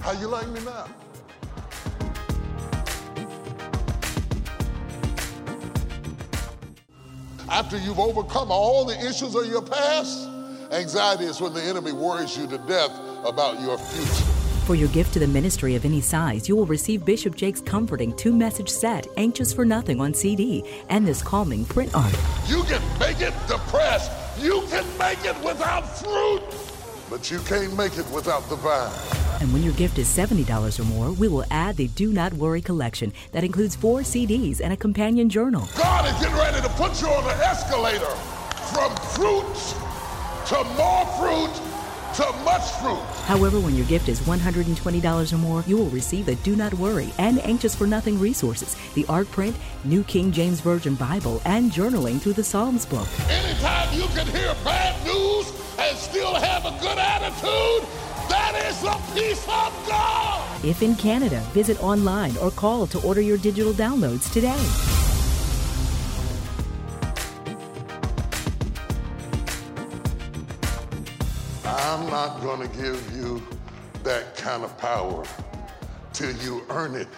How 0.00 0.12
you 0.12 0.26
like 0.26 0.48
me 0.48 0.60
now? 0.64 0.86
After 7.48 7.78
you've 7.78 8.00
overcome 8.00 8.50
all 8.50 8.84
the 8.84 8.98
issues 8.98 9.36
of 9.36 9.46
your 9.46 9.62
past, 9.62 10.28
anxiety 10.72 11.24
is 11.24 11.40
when 11.40 11.54
the 11.54 11.62
enemy 11.62 11.92
worries 11.92 12.36
you 12.36 12.48
to 12.48 12.58
death 12.58 12.90
about 13.24 13.60
your 13.60 13.78
future. 13.78 14.24
For 14.66 14.74
your 14.74 14.88
gift 14.88 15.12
to 15.12 15.20
the 15.20 15.28
ministry 15.28 15.76
of 15.76 15.84
any 15.84 16.00
size, 16.00 16.48
you 16.48 16.56
will 16.56 16.66
receive 16.66 17.04
Bishop 17.04 17.36
Jakes' 17.36 17.60
comforting 17.60 18.16
two 18.16 18.32
message 18.32 18.68
set, 18.68 19.06
Anxious 19.16 19.52
for 19.52 19.64
Nothing 19.64 20.00
on 20.00 20.12
CD, 20.12 20.64
and 20.88 21.06
this 21.06 21.22
calming 21.22 21.64
print 21.64 21.94
art. 21.94 22.16
You 22.48 22.64
can 22.64 22.82
make 22.98 23.20
it 23.20 23.34
depressed. 23.46 24.10
You 24.40 24.62
can 24.68 24.84
make 24.98 25.24
it 25.24 25.36
without 25.44 25.82
fruit, 25.98 26.42
but 27.08 27.30
you 27.30 27.38
can't 27.40 27.76
make 27.76 27.96
it 27.96 28.10
without 28.10 28.48
the 28.48 28.56
vine. 28.56 29.15
And 29.40 29.52
when 29.52 29.62
your 29.62 29.74
gift 29.74 29.98
is 29.98 30.08
$70 30.08 30.80
or 30.80 30.84
more, 30.84 31.12
we 31.12 31.28
will 31.28 31.44
add 31.50 31.76
the 31.76 31.88
Do 31.88 32.12
Not 32.12 32.32
Worry 32.34 32.60
collection 32.60 33.12
that 33.32 33.44
includes 33.44 33.76
four 33.76 34.00
CDs 34.00 34.60
and 34.60 34.72
a 34.72 34.76
companion 34.76 35.28
journal. 35.28 35.68
God 35.76 36.06
is 36.06 36.20
getting 36.20 36.36
ready 36.36 36.60
to 36.62 36.68
put 36.70 37.00
you 37.00 37.08
on 37.08 37.24
an 37.24 37.40
escalator 37.40 38.14
from 38.72 38.94
fruit 39.14 39.56
to 40.46 40.64
more 40.76 41.06
fruit 41.18 41.76
to 42.16 42.32
much 42.44 42.70
fruit. 42.80 43.02
However, 43.26 43.60
when 43.60 43.74
your 43.74 43.84
gift 43.86 44.08
is 44.08 44.20
$120 44.20 45.32
or 45.32 45.36
more, 45.36 45.62
you 45.66 45.76
will 45.76 45.90
receive 45.90 46.24
the 46.24 46.36
Do 46.36 46.56
Not 46.56 46.72
Worry 46.74 47.12
and 47.18 47.44
Anxious 47.44 47.74
for 47.74 47.86
Nothing 47.86 48.18
resources, 48.18 48.74
the 48.94 49.04
art 49.06 49.30
print, 49.30 49.54
New 49.84 50.02
King 50.04 50.32
James 50.32 50.60
Version 50.60 50.94
Bible, 50.94 51.42
and 51.44 51.70
journaling 51.70 52.18
through 52.18 52.32
the 52.32 52.44
Psalms 52.44 52.86
book. 52.86 53.06
Anytime 53.28 53.92
you 53.92 54.06
can 54.14 54.26
hear 54.28 54.54
bad 54.64 55.04
news 55.04 55.52
and 55.78 55.96
still 55.98 56.34
have 56.34 56.64
a 56.64 56.70
good 56.80 56.96
attitude, 56.96 57.86
is 58.76 58.82
the 58.82 59.14
peace 59.14 59.44
of 59.44 59.86
God. 59.88 60.64
If 60.64 60.82
in 60.82 60.94
Canada, 60.96 61.40
visit 61.52 61.82
online 61.82 62.36
or 62.38 62.50
call 62.50 62.86
to 62.88 63.00
order 63.02 63.20
your 63.20 63.38
digital 63.38 63.72
downloads 63.72 64.32
today. 64.32 64.56
I'm 71.64 72.10
not 72.10 72.40
going 72.40 72.68
to 72.68 72.76
give 72.76 73.16
you 73.16 73.42
that 74.02 74.36
kind 74.36 74.64
of 74.64 74.76
power 74.78 75.24
till 76.12 76.32
you 76.36 76.64
earn 76.70 76.94
it 76.94 77.08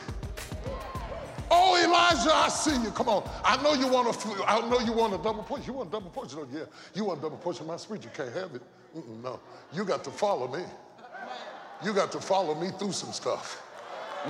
Oh, 1.51 1.83
Elijah, 1.83 2.35
I 2.35 2.49
see 2.49 2.77
you. 2.83 2.91
Come 2.91 3.09
on. 3.09 3.29
I 3.45 3.61
know 3.63 3.73
you 3.73 3.89
want 3.89 4.15
a, 4.15 4.45
I 4.47 4.61
know 4.69 4.81
you 4.81 4.93
want 4.93 5.15
a 5.15 5.19
double 5.19 5.43
portion. 5.43 5.67
You 5.67 5.73
want 5.73 5.89
a 5.89 5.93
double 5.93 6.11
portion? 6.11 6.41
Oh, 6.43 6.49
yeah. 6.53 6.65
You 6.95 7.05
want 7.05 7.21
a 7.21 7.23
double 7.23 7.39
portion 7.39 7.63
of 7.63 7.69
my 7.69 7.77
spirit. 7.77 8.05
You 8.05 8.11
can't 8.13 8.33
have 8.35 8.55
it. 8.55 8.63
Mm-mm, 8.97 9.23
no. 9.23 9.41
You 9.73 9.85
got 9.85 10.05
to 10.05 10.11
follow 10.11 10.47
me. 10.49 10.63
You 11.85 11.95
got 11.95 12.13
to 12.13 12.21
follow 12.21 12.55
me 12.55 12.71
through 12.79 12.93
some 12.93 13.13
stuff. 13.13 13.63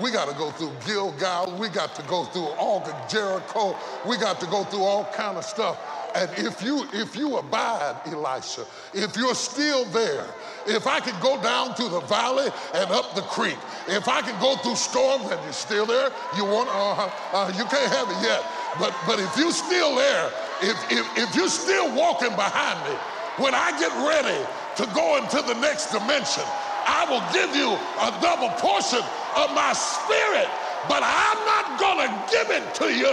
We 0.03 0.11
got 0.13 0.29
to 0.29 0.35
go 0.37 0.51
through 0.51 0.73
Gilgal. 0.87 1.57
We 1.59 1.69
got 1.71 1.95
to 1.97 2.03
go 2.03 2.25
through 2.25 2.49
all 2.61 2.81
the 2.81 2.95
Jericho. 3.09 3.77
We 4.07 4.19
got 4.19 4.39
to 4.41 4.47
go 4.47 4.65
through 4.65 4.83
all 4.83 5.05
kind 5.15 5.39
of 5.39 5.45
stuff. 5.45 5.79
And 6.15 6.31
if 6.39 6.63
you 6.63 6.87
if 6.93 7.17
you 7.17 7.37
abide, 7.39 7.97
Elisha, 8.07 8.67
if 8.95 9.17
you're 9.17 9.35
still 9.35 9.85
there, 9.87 10.27
if 10.67 10.87
I 10.87 11.01
could 11.01 11.19
go 11.21 11.41
down 11.43 11.75
through 11.75 11.91
the 11.91 12.01
valley 12.01 12.51
and 12.75 12.91
up 12.91 13.15
the 13.15 13.23
creek, 13.23 13.59
if 13.89 14.09
I 14.09 14.23
could 14.23 14.39
go 14.41 14.57
through 14.57 14.77
storms 14.77 15.31
and 15.31 15.43
you're 15.45 15.53
still 15.53 15.87
there, 15.87 16.11
you 16.37 16.45
want 16.45 16.69
uh, 16.71 17.11
uh, 17.33 17.53
you 17.57 17.65
can't 17.65 17.93
have 17.93 18.09
it 18.11 18.23
yet. 18.23 18.45
But 18.79 18.95
but 19.07 19.21
if 19.21 19.37
you're 19.39 19.53
still 19.53 19.97
there, 19.97 20.31
if, 20.63 20.93
if 20.93 21.07
if 21.19 21.35
you're 21.37 21.49
still 21.49 21.95
walking 21.97 22.35
behind 22.37 22.79
me, 22.89 22.97
when 23.43 23.55
I 23.55 23.73
get 23.79 23.93
ready 24.05 24.41
to 24.77 24.87
go 24.95 25.17
into 25.19 25.43
the 25.43 25.55
next 25.61 25.93
dimension, 25.93 26.45
I 26.89 27.05
will 27.05 27.21
give 27.37 27.55
you 27.55 27.69
a 28.01 28.11
double 28.23 28.49
portion 28.57 29.05
of 29.37 29.53
my 29.55 29.73
spirit. 29.75 30.49
But 30.89 31.03
I'm 31.05 31.39
not 31.45 31.79
gonna 31.79 32.09
give 32.33 32.51
it 32.51 32.75
to 32.77 32.87
you 32.87 33.13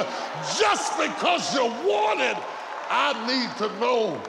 just 0.57 0.97
because 0.97 1.53
you 1.53 1.65
want 1.87 2.21
it. 2.21 2.37
I 2.89 3.11
need 3.27 3.49
to 3.57 3.79
know. 3.79 4.21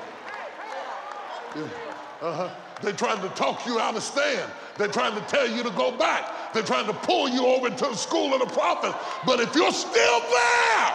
Uh-huh. 2.22 2.50
They're 2.82 2.92
trying 2.92 3.22
to 3.22 3.28
talk 3.30 3.64
you 3.66 3.78
out 3.78 3.94
of 3.96 4.02
stand. 4.02 4.50
They're 4.78 4.88
trying 4.88 5.14
to 5.14 5.20
tell 5.22 5.48
you 5.48 5.62
to 5.62 5.70
go 5.70 5.96
back. 5.96 6.52
They're 6.52 6.62
trying 6.62 6.86
to 6.86 6.92
pull 6.92 7.28
you 7.28 7.46
over 7.46 7.68
into 7.68 7.84
the 7.84 7.94
school 7.94 8.34
of 8.34 8.40
the 8.40 8.46
prophets. 8.46 8.96
But 9.24 9.40
if 9.40 9.54
you're 9.54 9.72
still 9.72 10.20
there, 10.20 10.94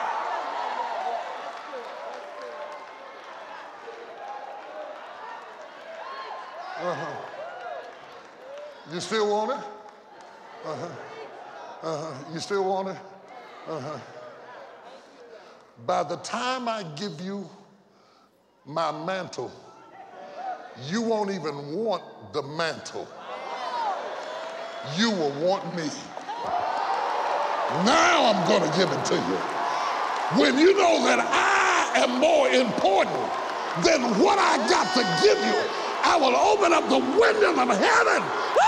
uh-huh. 6.80 7.31
You 8.94 9.00
still 9.00 9.30
want 9.30 9.52
it? 9.52 9.66
Uh-huh. 10.66 10.88
Uh-huh. 11.84 12.34
You 12.34 12.40
still 12.40 12.64
want 12.64 12.90
it? 12.90 12.98
Uh-huh. 13.68 14.00
By 15.86 16.04
the 16.04 16.18
time 16.18 16.68
I 16.68 16.84
give 16.96 17.20
you 17.22 17.50
my 18.66 18.92
mantle, 19.06 19.52
you 20.88 21.02
won't 21.02 21.32
even 21.32 21.74
want 21.74 22.04
the 22.34 22.44
mantle. 22.44 23.08
You 24.98 25.12
will 25.12 25.32
want 25.42 25.76
me. 25.76 25.90
Now 27.86 28.34
I'm 28.34 28.48
going 28.48 28.70
to 28.70 28.78
give 28.78 28.92
it 28.92 29.06
to 29.06 29.16
you. 29.16 29.38
When 30.42 30.58
you 30.58 30.74
know 30.78 31.04
that 31.06 31.20
I 31.20 32.02
am 32.02 32.20
more 32.20 32.48
important 32.50 33.18
than 33.84 34.02
what 34.20 34.40
I 34.40 34.58
got 34.70 34.88
to 34.96 35.04
give 35.24 35.38
you, 35.38 35.58
I 36.04 36.18
will 36.18 36.36
open 36.36 36.74
up 36.74 36.88
the 36.90 37.00
windows 37.00 37.58
of 37.58 37.70
heaven. 37.78 38.61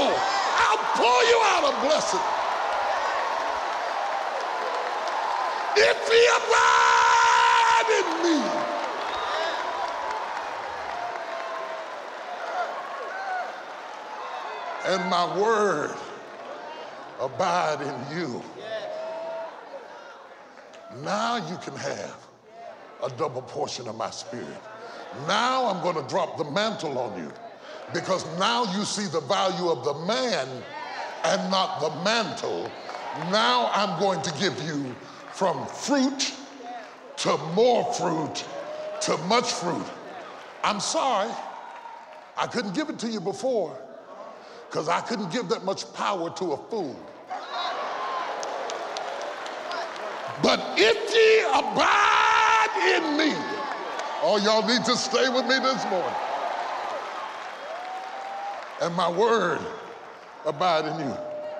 I'll 0.00 0.78
pour 0.96 1.22
you 1.24 1.40
out 1.44 1.64
a 1.64 1.86
blessing. 1.86 2.20
If 5.76 6.08
he 6.08 6.22
abide 6.38 7.88
in 7.98 8.06
me, 8.24 8.38
and 14.86 15.10
my 15.10 15.38
word 15.38 15.96
abide 17.20 17.80
in 17.82 18.16
you, 18.16 18.42
now 21.02 21.36
you 21.36 21.56
can 21.58 21.76
have 21.76 22.26
a 23.04 23.10
double 23.10 23.42
portion 23.42 23.88
of 23.88 23.96
my 23.96 24.10
spirit. 24.10 24.46
Now 25.26 25.68
I'm 25.68 25.82
going 25.82 25.96
to 25.96 26.08
drop 26.08 26.38
the 26.38 26.44
mantle 26.44 26.98
on 26.98 27.18
you 27.18 27.32
because 27.92 28.24
now 28.38 28.64
you 28.76 28.84
see 28.84 29.06
the 29.06 29.20
value 29.20 29.68
of 29.68 29.84
the 29.84 29.94
man 30.06 30.48
and 31.24 31.50
not 31.50 31.80
the 31.80 31.90
mantle. 32.04 32.70
Now 33.30 33.70
I'm 33.72 33.98
going 33.98 34.22
to 34.22 34.32
give 34.38 34.60
you 34.62 34.94
from 35.32 35.66
fruit 35.66 36.34
to 37.18 37.36
more 37.54 37.92
fruit 37.94 38.44
to 39.02 39.16
much 39.28 39.52
fruit. 39.52 39.86
I'm 40.62 40.80
sorry, 40.80 41.30
I 42.36 42.46
couldn't 42.46 42.74
give 42.74 42.90
it 42.90 42.98
to 43.00 43.08
you 43.08 43.20
before 43.20 43.76
because 44.68 44.88
I 44.88 45.00
couldn't 45.00 45.32
give 45.32 45.48
that 45.48 45.64
much 45.64 45.92
power 45.94 46.30
to 46.30 46.52
a 46.52 46.56
fool. 46.68 46.96
But 50.42 50.60
if 50.76 51.14
ye 51.14 51.42
abide 51.50 52.94
in 52.96 53.16
me, 53.16 53.34
oh, 54.22 54.40
y'all 54.44 54.66
need 54.66 54.84
to 54.84 54.96
stay 54.96 55.28
with 55.28 55.46
me 55.46 55.58
this 55.58 55.84
morning. 55.86 56.27
And 58.80 58.94
my 58.94 59.10
word 59.10 59.60
abide 60.46 60.86
in 60.86 61.00
you. 61.00 61.16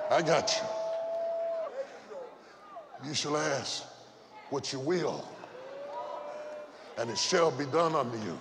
I 0.09 0.21
got 0.21 0.55
you. 0.61 0.67
You 3.07 3.13
shall 3.13 3.37
ask 3.37 3.83
what 4.49 4.73
you 4.73 4.79
will, 4.79 5.25
and 6.97 7.09
it 7.09 7.17
shall 7.17 7.51
be 7.51 7.65
done 7.65 7.95
unto 7.95 8.17
you. 8.17 8.39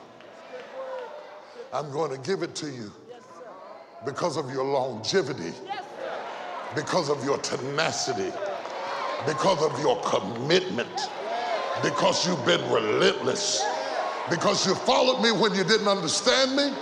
I'm 1.73 1.91
going 1.93 2.11
to 2.11 2.19
give 2.19 2.43
it 2.43 2.55
to 2.57 2.67
you 2.67 2.93
because 4.05 4.37
of 4.37 4.51
your 4.51 4.65
longevity, 4.65 5.53
because 6.75 7.09
of 7.11 7.23
your 7.25 7.39
tenacity, 7.39 8.33
because 9.27 9.63
of 9.63 9.79
your 9.81 10.01
commitment, 10.03 11.11
because 11.83 12.27
you've 12.27 12.45
been 12.47 12.63
relentless, 12.71 13.65
because 14.31 14.67
you 14.67 14.75
followed 14.75 15.23
me 15.23 15.31
when 15.31 15.55
you 15.55 15.63
didn't 15.63 15.89
understand 15.89 16.57
me, 16.57 16.73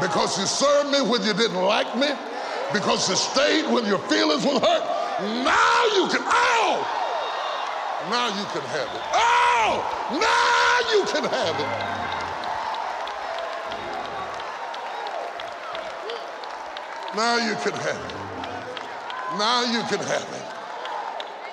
because 0.00 0.38
you 0.38 0.46
served 0.46 0.90
me 0.90 1.00
when 1.00 1.22
you 1.22 1.32
didn't 1.32 1.62
like 1.62 1.96
me, 1.96 2.08
because 2.72 3.08
you 3.08 3.16
stayed 3.16 3.70
when 3.72 3.86
your 3.86 3.98
feelings 4.10 4.44
were 4.44 4.60
hurt. 4.60 4.84
Now 5.20 5.84
you 5.96 6.06
can, 6.08 6.22
oh, 6.24 6.84
now 8.10 8.28
you 8.28 8.44
can 8.52 8.62
have 8.62 8.88
it. 8.94 9.02
Oh, 9.14 9.80
now 10.12 10.92
you 10.92 11.04
can 11.06 11.24
have 11.24 11.60
it. 11.60 11.96
Now 17.16 17.36
you 17.38 17.54
can 17.54 17.72
have 17.72 17.96
it. 17.96 18.16
Now 19.38 19.64
you 19.64 19.80
can 19.88 19.98
have 19.98 20.28
it. 20.34 20.44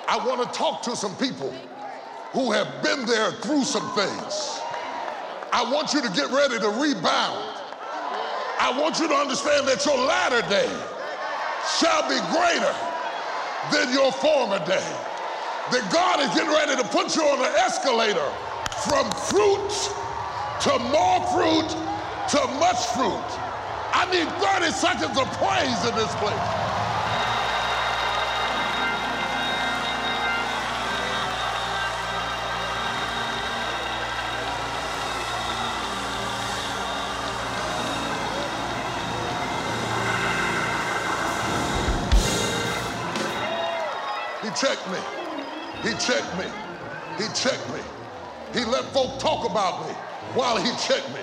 I 0.06 0.18
want 0.26 0.42
to 0.42 0.58
talk 0.58 0.82
to 0.82 0.94
some 0.94 1.16
people 1.16 1.50
who 2.32 2.52
have 2.52 2.82
been 2.82 3.06
there 3.06 3.32
through 3.32 3.64
some 3.64 3.88
things. 3.94 4.60
I 5.52 5.70
want 5.72 5.94
you 5.94 6.02
to 6.02 6.10
get 6.10 6.30
ready 6.30 6.58
to 6.58 6.68
rebound. 6.68 7.43
I 8.64 8.72
want 8.80 8.98
you 8.98 9.06
to 9.08 9.14
understand 9.14 9.68
that 9.68 9.84
your 9.84 9.98
latter 10.08 10.40
day 10.48 10.72
shall 11.76 12.00
be 12.08 12.16
greater 12.32 12.72
than 13.68 13.92
your 13.92 14.08
former 14.08 14.56
day 14.64 14.88
that 15.68 15.84
God 15.92 16.24
is 16.24 16.32
getting 16.32 16.48
ready 16.48 16.72
to 16.80 16.88
put 16.88 17.12
you 17.12 17.28
on 17.28 17.44
an 17.44 17.52
escalator 17.60 18.24
from 18.88 19.04
fruit 19.28 19.68
to 20.64 20.72
more 20.80 21.20
fruit 21.36 21.76
to 22.32 22.40
much 22.56 22.80
fruit. 22.96 23.28
I 23.92 24.08
need 24.08 24.32
30 24.40 24.72
seconds 24.72 25.12
of 25.12 25.28
praise 25.36 25.80
in 25.84 25.92
this 25.92 26.12
place. 26.16 26.63
Checked 44.64 44.88
me. 44.88 44.98
He 45.82 45.90
checked 45.98 46.38
me. 46.38 46.46
He 47.18 47.24
checked 47.34 47.68
me. 47.70 47.80
He 48.54 48.64
let 48.64 48.84
folk 48.94 49.20
talk 49.20 49.44
about 49.50 49.86
me 49.86 49.92
while 50.32 50.56
he 50.56 50.70
checked 50.78 51.12
me. 51.12 51.20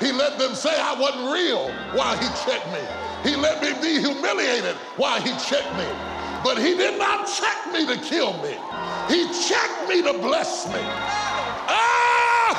He 0.00 0.12
let 0.12 0.38
them 0.38 0.54
say 0.54 0.74
I 0.78 0.92
wasn't 1.00 1.32
real 1.32 1.70
while 1.96 2.14
he 2.18 2.26
checked 2.44 2.66
me. 2.66 2.80
He 3.22 3.36
let 3.36 3.62
me 3.62 3.72
be 3.80 4.00
humiliated 4.00 4.76
while 4.98 5.18
he 5.18 5.30
checked 5.48 5.72
me. 5.78 5.86
But 6.44 6.58
he 6.58 6.76
did 6.76 6.98
not 6.98 7.26
check 7.26 7.72
me 7.72 7.86
to 7.86 7.96
kill 8.02 8.34
me. 8.42 8.54
He 9.08 9.32
checked 9.48 9.88
me 9.88 10.02
to 10.02 10.12
bless 10.18 10.66
me. 10.66 10.80
Oh! 11.72 12.52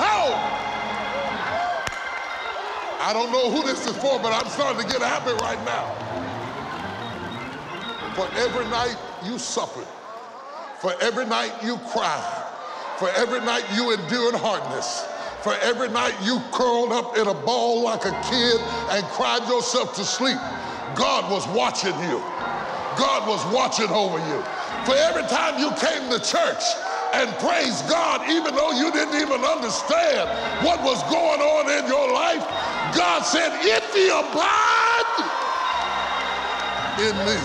I 2.99 3.13
don't 3.13 3.31
know 3.31 3.51
who 3.51 3.61
this 3.61 3.85
is 3.85 3.95
for, 3.97 4.17
but 4.19 4.33
I'm 4.33 4.49
starting 4.49 4.81
to 4.81 4.87
get 4.91 5.03
happy 5.03 5.33
right 5.33 5.63
now. 5.65 5.85
For 8.15 8.27
every 8.39 8.65
night 8.71 8.97
you 9.23 9.37
suffered, 9.37 9.85
for 10.79 10.93
every 11.01 11.25
night 11.25 11.51
you 11.63 11.77
cried, 11.89 12.43
for 12.97 13.09
every 13.11 13.39
night 13.41 13.63
you 13.73 13.93
endured 13.93 14.35
hardness, 14.35 15.05
for 15.41 15.53
every 15.61 15.89
night 15.89 16.13
you 16.23 16.39
curled 16.51 16.91
up 16.91 17.17
in 17.17 17.27
a 17.27 17.33
ball 17.33 17.83
like 17.83 18.05
a 18.05 18.15
kid 18.29 18.61
and 18.91 19.05
cried 19.13 19.47
yourself 19.47 19.95
to 19.95 20.03
sleep. 20.03 20.37
God 20.95 21.29
was 21.31 21.47
watching 21.49 21.97
you. 22.09 22.19
God 22.97 23.27
was 23.27 23.43
watching 23.53 23.89
over 23.89 24.19
you. 24.19 24.43
For 24.85 24.95
every 24.95 25.23
time 25.23 25.59
you 25.59 25.71
came 25.75 26.09
to 26.09 26.19
church 26.19 26.63
and 27.13 27.29
praised 27.39 27.87
God, 27.89 28.29
even 28.29 28.55
though 28.55 28.71
you 28.71 28.91
didn't 28.91 29.19
even 29.19 29.43
understand 29.43 30.29
what 30.63 30.81
was 30.81 31.01
going 31.11 31.41
on 31.41 31.69
in 31.71 31.87
your 31.87 32.13
life, 32.13 32.43
God 32.95 33.21
said, 33.23 33.51
if 33.61 33.95
you 33.95 34.13
abide 34.13 35.19
in 36.99 37.15
me, 37.25 37.37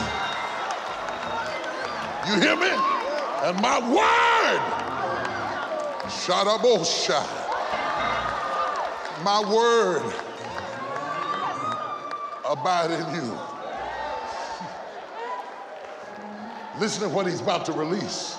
you 2.27 2.40
hear 2.40 2.57
me? 2.57 3.00
And 3.42 3.59
my 3.62 3.79
word, 3.81 4.61
Shadabosha, 6.11 7.24
my 9.24 9.40
word 9.50 10.03
abide 12.46 12.90
in 12.90 13.14
you. 13.14 13.38
Listen 16.79 17.09
to 17.09 17.09
what 17.09 17.26
he's 17.26 17.40
about 17.40 17.64
to 17.64 17.72
release. 17.72 18.37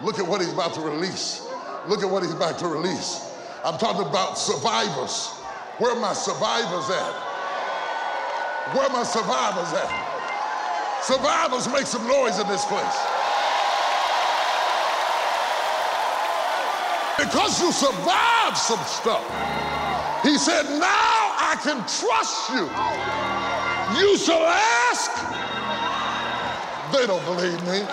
Look 0.00 0.20
at 0.20 0.26
what 0.26 0.40
he's 0.40 0.52
about 0.52 0.74
to 0.74 0.80
release. 0.80 1.48
Look 1.88 2.04
at 2.04 2.08
what 2.08 2.22
he's 2.22 2.32
about 2.32 2.58
to 2.60 2.68
release. 2.68 3.34
I'm 3.64 3.78
talking 3.78 4.06
about 4.06 4.38
survivors. 4.38 5.30
Where 5.78 5.92
are 5.92 6.00
my 6.00 6.12
survivors 6.12 6.88
at? 6.88 7.14
Where 8.76 8.86
are 8.86 8.92
my 8.92 9.02
survivors 9.02 9.72
at? 9.72 11.02
Survivors 11.02 11.66
make 11.72 11.86
some 11.86 12.06
noise 12.06 12.38
in 12.38 12.46
this 12.46 12.64
place. 12.66 13.13
Because 17.18 17.60
you 17.60 17.72
survived 17.72 18.56
some 18.56 18.82
stuff. 18.84 19.24
He 20.22 20.38
said, 20.38 20.64
now 20.78 21.34
I 21.38 21.56
can 21.62 21.78
trust 21.86 22.50
you. 22.50 22.64
You 24.00 24.18
shall 24.18 24.42
ask. 24.42 25.10
They 26.92 27.06
don't 27.06 27.24
believe 27.24 27.62
me. 27.66 27.86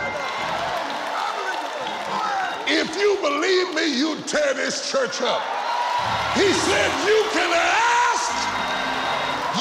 If 2.74 2.96
you 2.96 3.18
believe 3.22 3.76
me, 3.76 3.98
you 3.98 4.16
tear 4.26 4.54
this 4.54 4.90
church 4.90 5.22
up. 5.22 5.42
He 6.36 6.48
said, 6.54 6.92
You 7.06 7.26
can 7.34 7.52
ask, 7.52 8.32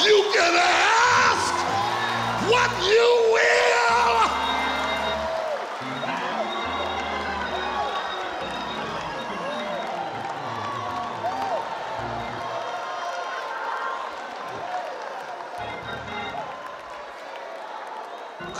you 0.05 0.31
can 0.33 0.53
ask 0.55 1.53
what 2.49 2.71
you 2.87 3.20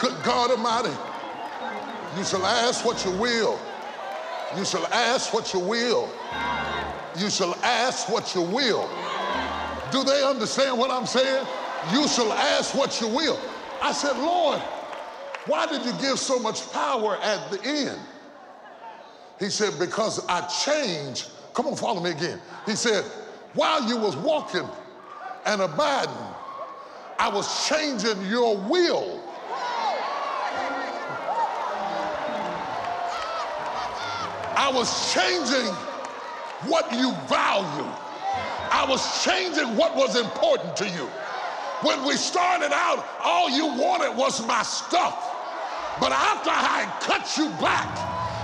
Good 0.01 0.23
God 0.23 0.49
Almighty, 0.49 0.97
you 2.17 2.23
shall 2.23 2.43
ask 2.43 2.83
what 2.83 3.05
you 3.05 3.11
will. 3.11 3.59
You 4.57 4.65
shall 4.65 4.87
ask 4.87 5.31
what 5.31 5.53
you 5.53 5.59
will. 5.59 6.11
You 7.19 7.29
shall 7.29 7.53
ask 7.63 8.09
what 8.09 8.33
you 8.33 8.41
will. 8.41 8.89
Do 9.91 10.03
they 10.03 10.23
understand 10.23 10.79
what 10.79 10.89
I'm 10.89 11.05
saying? 11.05 11.45
You 11.93 12.07
shall 12.07 12.33
ask 12.33 12.73
what 12.73 12.99
you 12.99 13.09
will. 13.09 13.39
I 13.79 13.91
said, 13.91 14.17
Lord, 14.17 14.59
why 15.45 15.67
did 15.67 15.85
you 15.85 15.91
give 16.01 16.17
so 16.17 16.39
much 16.39 16.71
power 16.71 17.17
at 17.17 17.51
the 17.51 17.63
end? 17.63 17.99
He 19.39 19.51
said, 19.51 19.77
because 19.77 20.25
I 20.27 20.41
changed. 20.47 21.29
Come 21.53 21.67
on, 21.67 21.75
follow 21.75 22.01
me 22.01 22.09
again. 22.09 22.39
He 22.65 22.75
said, 22.75 23.03
while 23.53 23.87
you 23.87 23.97
was 23.97 24.15
walking 24.15 24.67
and 25.45 25.61
abiding, 25.61 26.15
I 27.19 27.29
was 27.29 27.67
changing 27.67 28.25
your 28.25 28.57
will. 28.57 29.20
I 34.61 34.69
was 34.69 35.11
changing 35.11 35.73
what 36.69 36.91
you 36.93 37.13
value. 37.25 37.89
I 38.69 38.85
was 38.87 39.01
changing 39.25 39.75
what 39.75 39.95
was 39.95 40.15
important 40.15 40.77
to 40.77 40.87
you. 40.87 41.09
When 41.81 42.05
we 42.05 42.13
started 42.13 42.71
out, 42.71 43.03
all 43.23 43.49
you 43.49 43.65
wanted 43.65 44.15
was 44.15 44.45
my 44.45 44.61
stuff. 44.61 45.17
But 45.99 46.11
after 46.11 46.51
I 46.51 46.85
cut 47.01 47.35
you 47.37 47.49
back 47.59 47.89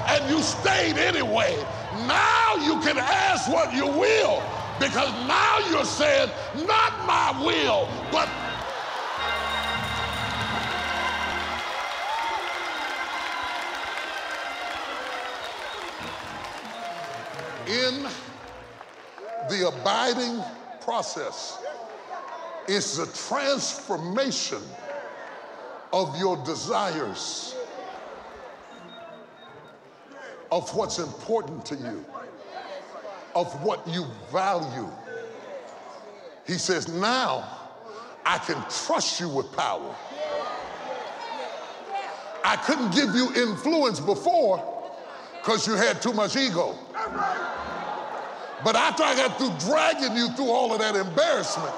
and 0.10 0.28
you 0.28 0.42
stayed 0.42 0.98
anyway, 0.98 1.64
now 2.08 2.56
you 2.56 2.82
can 2.82 2.98
ask 2.98 3.48
what 3.48 3.72
you 3.72 3.86
will 3.86 4.42
because 4.80 5.12
now 5.28 5.60
you're 5.70 5.86
saying, 5.86 6.32
not 6.66 7.06
my 7.06 7.46
will, 7.46 7.88
but 8.12 8.28
in 17.68 18.08
the 19.50 19.68
abiding 19.68 20.42
process 20.82 21.60
is 22.68 22.98
the 22.98 23.06
transformation 23.28 24.62
of 25.92 26.18
your 26.18 26.38
desires, 26.46 27.56
of 30.52 30.74
what's 30.76 31.00
important 31.00 31.66
to 31.66 31.76
you, 31.76 32.06
of 33.36 33.52
what 33.64 33.86
you 33.88 34.06
value. 34.32 34.90
He 36.46 36.54
says, 36.54 36.88
Now 36.88 37.58
I 38.26 38.38
can 38.38 38.62
trust 38.70 39.20
you 39.20 39.30
with 39.30 39.52
power. 39.52 39.96
I 42.44 42.56
couldn't 42.58 42.94
give 42.94 43.14
you 43.14 43.34
influence 43.36 44.00
before 44.00 44.77
because 45.48 45.66
you 45.66 45.76
had 45.76 46.02
too 46.02 46.12
much 46.12 46.36
ego. 46.36 46.78
But 48.66 48.76
after 48.76 49.02
I 49.04 49.16
got 49.16 49.38
through 49.38 49.54
dragging 49.72 50.14
you 50.18 50.28
through 50.32 50.50
all 50.50 50.74
of 50.74 50.80
that 50.80 50.94
embarrassment, 50.94 51.74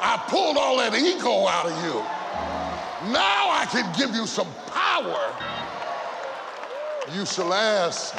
I 0.00 0.24
pulled 0.28 0.56
all 0.56 0.78
that 0.78 0.94
ego 0.94 1.46
out 1.46 1.66
of 1.66 1.76
you. 1.84 3.12
Now 3.12 3.50
I 3.50 3.66
can 3.70 3.92
give 3.98 4.14
you 4.14 4.26
some 4.26 4.48
power. 4.68 5.34
You 7.14 7.26
shall 7.26 7.52
ask 7.52 8.16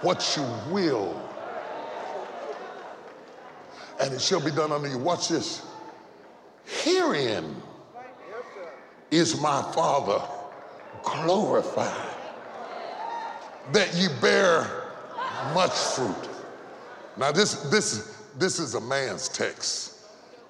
what 0.00 0.36
you 0.36 0.72
will, 0.72 1.22
and 4.00 4.12
it 4.12 4.20
shall 4.20 4.40
be 4.40 4.50
done 4.50 4.72
unto 4.72 4.88
you. 4.88 4.98
Watch 4.98 5.28
this. 5.28 5.64
Herein 6.64 7.62
is 9.14 9.40
my 9.40 9.62
Father 9.72 10.20
glorified 11.04 12.10
that 13.72 13.94
ye 13.94 14.08
bear 14.20 14.66
much 15.54 15.72
fruit. 15.72 16.28
Now 17.16 17.30
this 17.30 17.54
this 17.70 18.24
this 18.36 18.58
is 18.58 18.74
a 18.74 18.80
man's 18.80 19.28
text. 19.28 19.92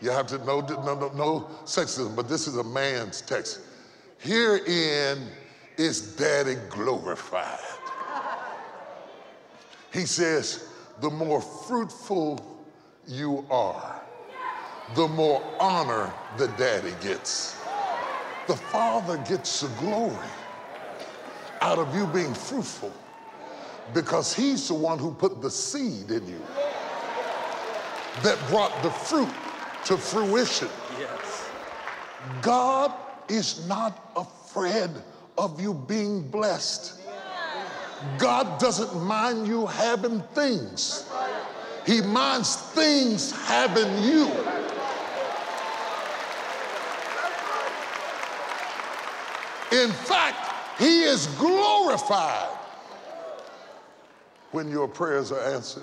You 0.00 0.10
have 0.10 0.26
to 0.28 0.38
know 0.38 0.60
no, 0.60 0.94
no, 0.94 1.12
no 1.14 1.48
sexism, 1.64 2.16
but 2.16 2.28
this 2.28 2.46
is 2.46 2.56
a 2.56 2.64
man's 2.64 3.20
text. 3.20 3.60
Herein 4.18 5.28
is 5.76 6.16
daddy 6.16 6.56
glorified. 6.70 7.58
He 9.92 10.06
says, 10.06 10.68
the 11.00 11.10
more 11.10 11.40
fruitful 11.40 12.64
you 13.06 13.46
are, 13.50 14.02
the 14.96 15.06
more 15.08 15.42
honor 15.60 16.12
the 16.36 16.48
daddy 16.48 16.94
gets. 17.00 17.63
The 18.46 18.56
father 18.56 19.16
gets 19.18 19.60
the 19.60 19.68
glory 19.80 20.16
out 21.60 21.78
of 21.78 21.94
you 21.94 22.06
being 22.06 22.34
fruitful 22.34 22.92
because 23.92 24.34
he's 24.34 24.68
the 24.68 24.74
one 24.74 24.98
who 24.98 25.12
put 25.12 25.40
the 25.40 25.50
seed 25.50 26.10
in 26.10 26.26
you 26.26 26.40
that 28.22 28.38
brought 28.48 28.82
the 28.82 28.90
fruit 28.90 29.28
to 29.86 29.96
fruition. 29.96 30.68
Yes. 30.98 31.50
God 32.42 32.92
is 33.28 33.66
not 33.66 34.12
afraid 34.16 34.90
of 35.36 35.60
you 35.60 35.74
being 35.74 36.22
blessed. 36.22 37.00
God 38.18 38.58
doesn't 38.60 39.02
mind 39.02 39.46
you 39.46 39.66
having 39.66 40.20
things. 40.34 41.08
He 41.86 42.00
minds 42.00 42.56
things 42.56 43.32
having 43.46 44.02
you. 44.02 44.26
In 49.74 49.90
fact, 49.90 50.80
he 50.80 51.02
is 51.02 51.26
glorified 51.38 52.56
when 54.52 54.70
your 54.70 54.86
prayers 54.86 55.32
are 55.32 55.40
answered. 55.40 55.82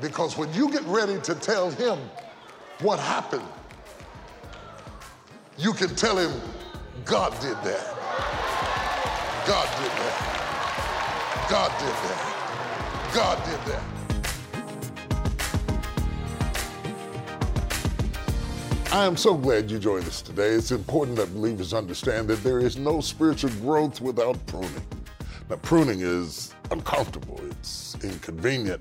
Because 0.00 0.38
when 0.38 0.52
you 0.54 0.70
get 0.70 0.84
ready 0.84 1.18
to 1.22 1.34
tell 1.34 1.68
him 1.70 1.98
what 2.78 3.00
happened, 3.00 3.42
you 5.56 5.72
can 5.72 5.92
tell 5.96 6.16
him, 6.16 6.30
God 7.04 7.32
did 7.40 7.56
that. 7.64 7.94
God 9.44 9.68
did 9.82 9.90
that. 9.90 11.48
God 11.50 11.72
did 11.80 11.88
that. 11.88 13.12
God 13.14 13.44
did 13.44 13.72
that. 13.72 13.97
I 18.90 19.04
am 19.04 19.18
so 19.18 19.34
glad 19.36 19.70
you 19.70 19.78
joined 19.78 20.06
us 20.06 20.22
today. 20.22 20.48
It's 20.48 20.70
important 20.70 21.18
that 21.18 21.34
believers 21.34 21.74
understand 21.74 22.26
that 22.28 22.42
there 22.42 22.58
is 22.58 22.78
no 22.78 23.02
spiritual 23.02 23.50
growth 23.60 24.00
without 24.00 24.44
pruning. 24.46 24.86
Now, 25.50 25.56
pruning 25.56 26.00
is 26.00 26.54
uncomfortable, 26.70 27.38
it's 27.50 28.02
inconvenient. 28.02 28.80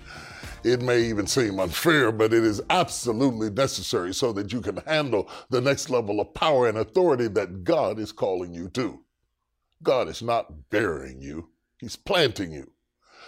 It 0.64 0.82
may 0.82 1.02
even 1.02 1.28
seem 1.28 1.60
unfair, 1.60 2.14
but 2.14 2.34
it 2.34 2.46
is 2.46 2.62
absolutely 2.70 3.50
necessary 3.50 4.14
so 4.14 4.32
that 4.32 4.54
you 4.54 4.62
can 4.62 4.78
handle 4.88 5.30
the 5.50 5.60
next 5.60 5.90
level 5.90 6.22
of 6.22 6.34
power 6.34 6.70
and 6.70 6.78
authority 6.78 7.28
that 7.28 7.66
God 7.66 8.00
is 8.00 8.14
calling 8.14 8.54
you 8.54 8.70
to. 8.70 9.04
God 9.84 10.08
is 10.08 10.22
not 10.22 10.70
burying 10.70 11.22
you, 11.22 11.50
He's 11.80 11.98
planting 11.98 12.54
you. 12.54 12.72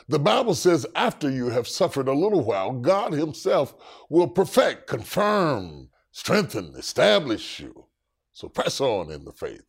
The 0.07 0.19
Bible 0.19 0.55
says, 0.55 0.85
after 0.95 1.29
you 1.29 1.49
have 1.49 1.67
suffered 1.67 2.07
a 2.07 2.13
little 2.13 2.45
while, 2.45 2.71
God 2.71 3.11
Himself 3.11 3.75
will 4.09 4.29
perfect, 4.29 4.87
confirm, 4.87 5.89
strengthen, 6.11 6.73
establish 6.75 7.59
you. 7.59 7.85
So 8.31 8.47
press 8.47 8.79
on 8.79 9.11
in 9.11 9.25
the 9.25 9.33
faith. 9.33 9.65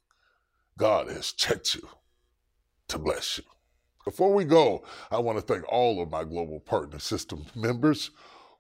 God 0.79 1.09
has 1.09 1.33
checked 1.33 1.75
you 1.75 1.89
to 2.89 2.99
bless 2.99 3.39
you. 3.39 3.45
Before 4.05 4.33
we 4.33 4.45
go, 4.45 4.85
I 5.11 5.19
want 5.19 5.39
to 5.39 5.43
thank 5.43 5.65
all 5.69 6.03
of 6.03 6.11
my 6.11 6.25
Global 6.25 6.61
Partner 6.61 6.99
System 6.99 7.45
members 7.55 8.11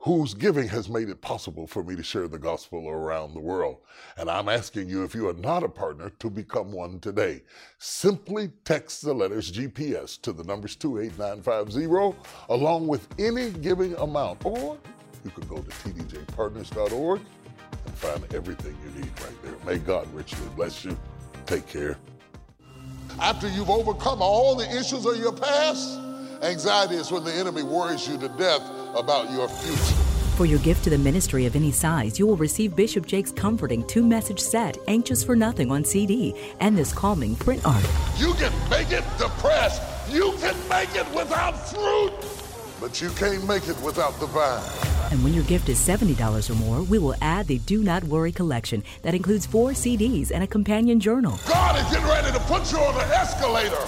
whose 0.00 0.32
giving 0.32 0.66
has 0.66 0.88
made 0.88 1.10
it 1.10 1.20
possible 1.20 1.66
for 1.66 1.84
me 1.84 1.94
to 1.94 2.02
share 2.02 2.26
the 2.26 2.38
gospel 2.38 2.88
around 2.88 3.34
the 3.34 3.40
world. 3.40 3.76
And 4.16 4.30
I'm 4.30 4.48
asking 4.48 4.88
you, 4.88 5.04
if 5.04 5.14
you 5.14 5.28
are 5.28 5.34
not 5.34 5.62
a 5.62 5.68
partner, 5.68 6.10
to 6.20 6.30
become 6.30 6.72
one 6.72 7.00
today. 7.00 7.42
Simply 7.78 8.50
text 8.64 9.02
the 9.02 9.12
letters 9.12 9.52
GPS 9.52 10.20
to 10.22 10.32
the 10.32 10.44
numbers 10.44 10.74
28950 10.76 12.18
along 12.48 12.86
with 12.86 13.06
any 13.18 13.50
giving 13.50 13.94
amount. 13.96 14.44
Or 14.44 14.78
you 15.22 15.30
can 15.30 15.46
go 15.46 15.56
to 15.58 15.70
tdjpartners.org 15.70 17.20
find 18.00 18.34
everything 18.34 18.74
you 18.82 19.02
need 19.02 19.10
right 19.20 19.42
there. 19.42 19.54
May 19.66 19.78
God 19.78 20.08
richly 20.14 20.46
bless 20.56 20.84
you. 20.84 20.96
Take 21.44 21.66
care. 21.66 21.98
After 23.20 23.48
you've 23.48 23.68
overcome 23.68 24.22
all 24.22 24.54
the 24.56 24.64
issues 24.74 25.04
of 25.04 25.16
your 25.18 25.32
past, 25.32 25.98
anxiety 26.42 26.94
is 26.94 27.12
when 27.12 27.24
the 27.24 27.34
enemy 27.34 27.62
worries 27.62 28.08
you 28.08 28.16
to 28.18 28.28
death 28.30 28.62
about 28.96 29.30
your 29.30 29.48
future. 29.48 29.96
For 30.36 30.46
your 30.46 30.60
gift 30.60 30.84
to 30.84 30.90
the 30.90 30.96
ministry 30.96 31.44
of 31.44 31.54
any 31.54 31.70
size, 31.70 32.18
you 32.18 32.26
will 32.26 32.38
receive 32.38 32.74
Bishop 32.74 33.04
Jakes' 33.04 33.30
comforting 33.30 33.86
two 33.86 34.02
message 34.02 34.40
set, 34.40 34.78
Anxious 34.88 35.22
for 35.22 35.36
Nothing 35.36 35.70
on 35.70 35.84
CD, 35.84 36.34
and 36.60 36.78
this 36.78 36.94
calming 36.94 37.36
print 37.36 37.60
art. 37.66 37.84
You 38.16 38.32
can 38.34 38.52
make 38.70 38.90
it 38.90 39.04
depressed. 39.18 39.82
You 40.08 40.32
can 40.40 40.56
make 40.70 40.94
it 40.94 41.06
without 41.14 41.52
fruit, 41.68 42.12
but 42.80 43.00
you 43.00 43.10
can't 43.10 43.46
make 43.46 43.68
it 43.68 43.80
without 43.82 44.18
the 44.18 44.26
vine. 44.26 44.62
And 45.12 45.22
when 45.22 45.34
your 45.34 45.44
gift 45.44 45.68
is 45.68 45.78
$70 45.78 46.50
or 46.50 46.54
more, 46.54 46.82
we 46.82 46.98
will 46.98 47.14
add 47.20 47.46
the 47.46 47.58
Do 47.58 47.82
Not 47.82 48.04
Worry 48.04 48.32
collection 48.32 48.82
that 49.02 49.14
includes 49.14 49.44
four 49.44 49.70
CDs 49.70 50.30
and 50.30 50.42
a 50.42 50.46
companion 50.46 50.98
journal. 51.00 51.38
God 51.48 51.76
is 51.76 51.92
getting 51.92 52.08
ready 52.08 52.32
to 52.32 52.40
put 52.44 52.72
you 52.72 52.78
on 52.78 52.94
an 52.94 53.10
escalator 53.10 53.84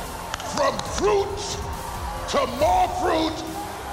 from 0.56 0.78
fruits 0.98 1.56
to 2.32 2.46
more 2.58 2.88
fruit 3.00 3.34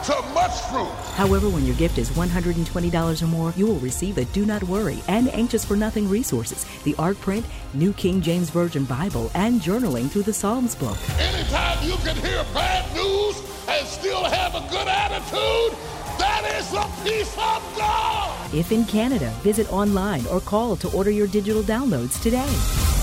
to 0.06 0.22
much 0.34 0.62
fruit. 0.70 0.92
However, 1.16 1.50
when 1.50 1.66
your 1.66 1.76
gift 1.76 1.98
is 1.98 2.10
$120 2.12 3.22
or 3.22 3.28
more, 3.28 3.54
you 3.56 3.68
will 3.68 3.80
receive 3.80 4.16
the 4.16 4.26
Do 4.26 4.46
Not 4.46 4.64
Worry 4.64 5.04
and 5.08 5.28
Anxious 5.34 5.66
for 5.66 5.76
Nothing 5.76 6.10
resources, 6.10 6.66
the 6.84 6.96
art 6.98 7.20
Print, 7.22 7.46
New 7.74 7.94
King 7.94 8.22
James 8.22 8.50
Version 8.50 8.86
Bible, 8.86 9.30
and 9.36 9.62
journaling 9.62 10.10
through 10.10 10.24
the 10.24 10.34
Psalms 10.34 10.74
book. 10.74 10.98
Anytime 11.20 11.88
you 11.88 11.96
can 11.98 12.16
hear 12.18 12.44
bad 12.54 12.92
news 12.96 13.49
still 13.90 14.24
have 14.24 14.54
a 14.54 14.62
good 14.70 14.88
attitude, 14.88 15.78
that 16.20 16.44
is 16.58 16.70
the 16.70 16.86
peace 17.04 17.34
of 17.34 17.76
God. 17.76 18.54
If 18.54 18.72
in 18.72 18.86
Canada, 18.86 19.34
visit 19.42 19.72
online 19.74 20.26
or 20.28 20.40
call 20.40 20.76
to 20.78 20.92
order 20.96 21.10
your 21.10 21.28
digital 21.28 21.64
downloads 21.64 22.22
today. 22.22 22.99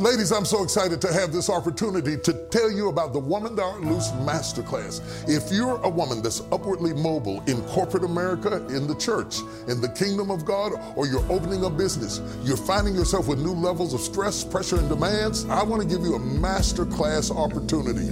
Ladies, 0.00 0.32
I'm 0.32 0.46
so 0.46 0.62
excited 0.62 0.98
to 1.02 1.12
have 1.12 1.30
this 1.30 1.50
opportunity 1.50 2.16
to 2.16 2.32
tell 2.48 2.70
you 2.70 2.88
about 2.88 3.12
the 3.12 3.18
Woman 3.18 3.54
Thou 3.54 3.72
Art 3.72 3.82
Loose 3.82 4.08
Masterclass. 4.12 5.02
If 5.28 5.52
you're 5.52 5.76
a 5.82 5.90
woman 5.90 6.22
that's 6.22 6.40
upwardly 6.50 6.94
mobile 6.94 7.42
in 7.46 7.60
corporate 7.64 8.04
America, 8.04 8.66
in 8.68 8.86
the 8.86 8.94
church, 8.94 9.40
in 9.68 9.82
the 9.82 9.90
kingdom 9.90 10.30
of 10.30 10.46
God, 10.46 10.72
or 10.96 11.06
you're 11.06 11.30
opening 11.30 11.64
a 11.64 11.68
business, 11.68 12.22
you're 12.42 12.56
finding 12.56 12.94
yourself 12.94 13.28
with 13.28 13.40
new 13.40 13.52
levels 13.52 13.92
of 13.92 14.00
stress, 14.00 14.42
pressure, 14.42 14.78
and 14.78 14.88
demands, 14.88 15.44
I 15.50 15.62
want 15.64 15.82
to 15.82 15.86
give 15.86 16.00
you 16.02 16.14
a 16.14 16.18
masterclass 16.18 17.30
opportunity. 17.30 18.08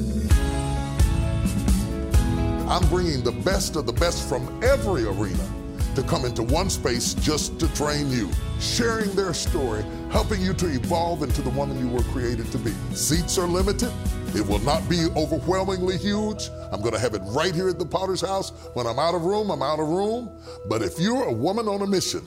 I'm 2.68 2.86
bringing 2.90 3.24
the 3.24 3.32
best 3.32 3.76
of 3.76 3.86
the 3.86 3.94
best 3.94 4.28
from 4.28 4.62
every 4.62 5.04
arena 5.04 5.48
to 5.94 6.02
come 6.02 6.26
into 6.26 6.42
one 6.42 6.68
space 6.68 7.14
just 7.14 7.58
to 7.60 7.74
train 7.74 8.10
you, 8.10 8.28
sharing 8.60 9.14
their 9.14 9.32
story, 9.32 9.84
helping 10.10 10.40
you 10.40 10.52
to 10.54 10.66
evolve 10.66 11.22
into 11.22 11.42
the 11.42 11.50
woman 11.50 11.78
you 11.78 11.88
were 11.88 12.02
created 12.04 12.50
to 12.52 12.58
be. 12.58 12.72
Seats 12.92 13.38
are 13.38 13.46
limited. 13.46 13.92
It 14.34 14.46
will 14.46 14.58
not 14.60 14.86
be 14.88 15.06
overwhelmingly 15.16 15.96
huge. 15.96 16.50
I'm 16.70 16.80
going 16.80 16.92
to 16.92 16.98
have 16.98 17.14
it 17.14 17.22
right 17.24 17.54
here 17.54 17.68
at 17.68 17.78
the 17.78 17.86
Potter's 17.86 18.20
House. 18.20 18.50
When 18.74 18.86
I'm 18.86 18.98
out 18.98 19.14
of 19.14 19.22
room, 19.22 19.50
I'm 19.50 19.62
out 19.62 19.80
of 19.80 19.88
room. 19.88 20.30
But 20.68 20.82
if 20.82 20.98
you're 20.98 21.24
a 21.24 21.32
woman 21.32 21.66
on 21.66 21.80
a 21.80 21.86
mission 21.86 22.22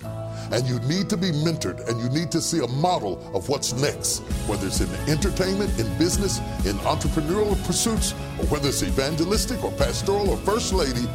and 0.52 0.67
you 0.67 0.80
need 0.80 1.10
to 1.10 1.17
be 1.17 1.32
mentored 1.32 1.88
and 1.88 2.00
you 2.02 2.10
need 2.10 2.32
to 2.32 2.41
see 2.41 2.63
a 2.63 2.67
model 2.67 3.22
of 3.36 3.50
what's 3.50 3.74
next, 3.74 4.20
whether 4.48 4.67
it's 4.67 4.82
in 4.82 4.89
entertainment, 5.10 5.78
in 5.80 5.86
business, 5.98 6.39
in 6.65 6.76
entrepreneurial 6.80 7.62
pursuits, 7.65 8.13
or 8.39 8.46
whether 8.48 8.70
it's 8.70 8.82
evangelistic 8.82 9.63
or 9.63 9.72
pastoral 9.74 10.30
or 10.30 10.38
first 10.38 10.74
lady, 10.74 11.08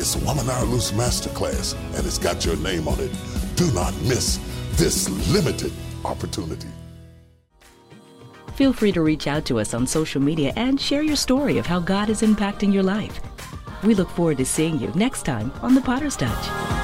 it's 0.00 0.14
a 0.14 0.24
Woman 0.24 0.48
Our 0.48 0.64
Loose 0.64 0.92
Masterclass, 0.92 1.74
and 1.96 2.06
it's 2.06 2.18
got 2.18 2.44
your 2.44 2.56
name 2.58 2.86
on 2.86 3.00
it. 3.00 3.10
Do 3.58 3.72
not 3.72 3.92
miss 4.02 4.38
this 4.76 5.08
limited 5.32 5.72
opportunity. 6.04 6.68
Feel 8.54 8.72
free 8.72 8.92
to 8.92 9.02
reach 9.02 9.26
out 9.26 9.44
to 9.46 9.58
us 9.58 9.74
on 9.74 9.84
social 9.84 10.22
media 10.22 10.52
and 10.54 10.80
share 10.80 11.02
your 11.02 11.16
story 11.16 11.58
of 11.58 11.66
how 11.66 11.80
God 11.80 12.08
is 12.08 12.22
impacting 12.22 12.72
your 12.72 12.84
life. 12.84 13.20
We 13.82 13.96
look 13.96 14.10
forward 14.10 14.36
to 14.38 14.44
seeing 14.44 14.78
you 14.78 14.92
next 14.94 15.24
time 15.24 15.50
on 15.60 15.74
The 15.74 15.80
Potter's 15.80 16.14
Touch. 16.14 16.77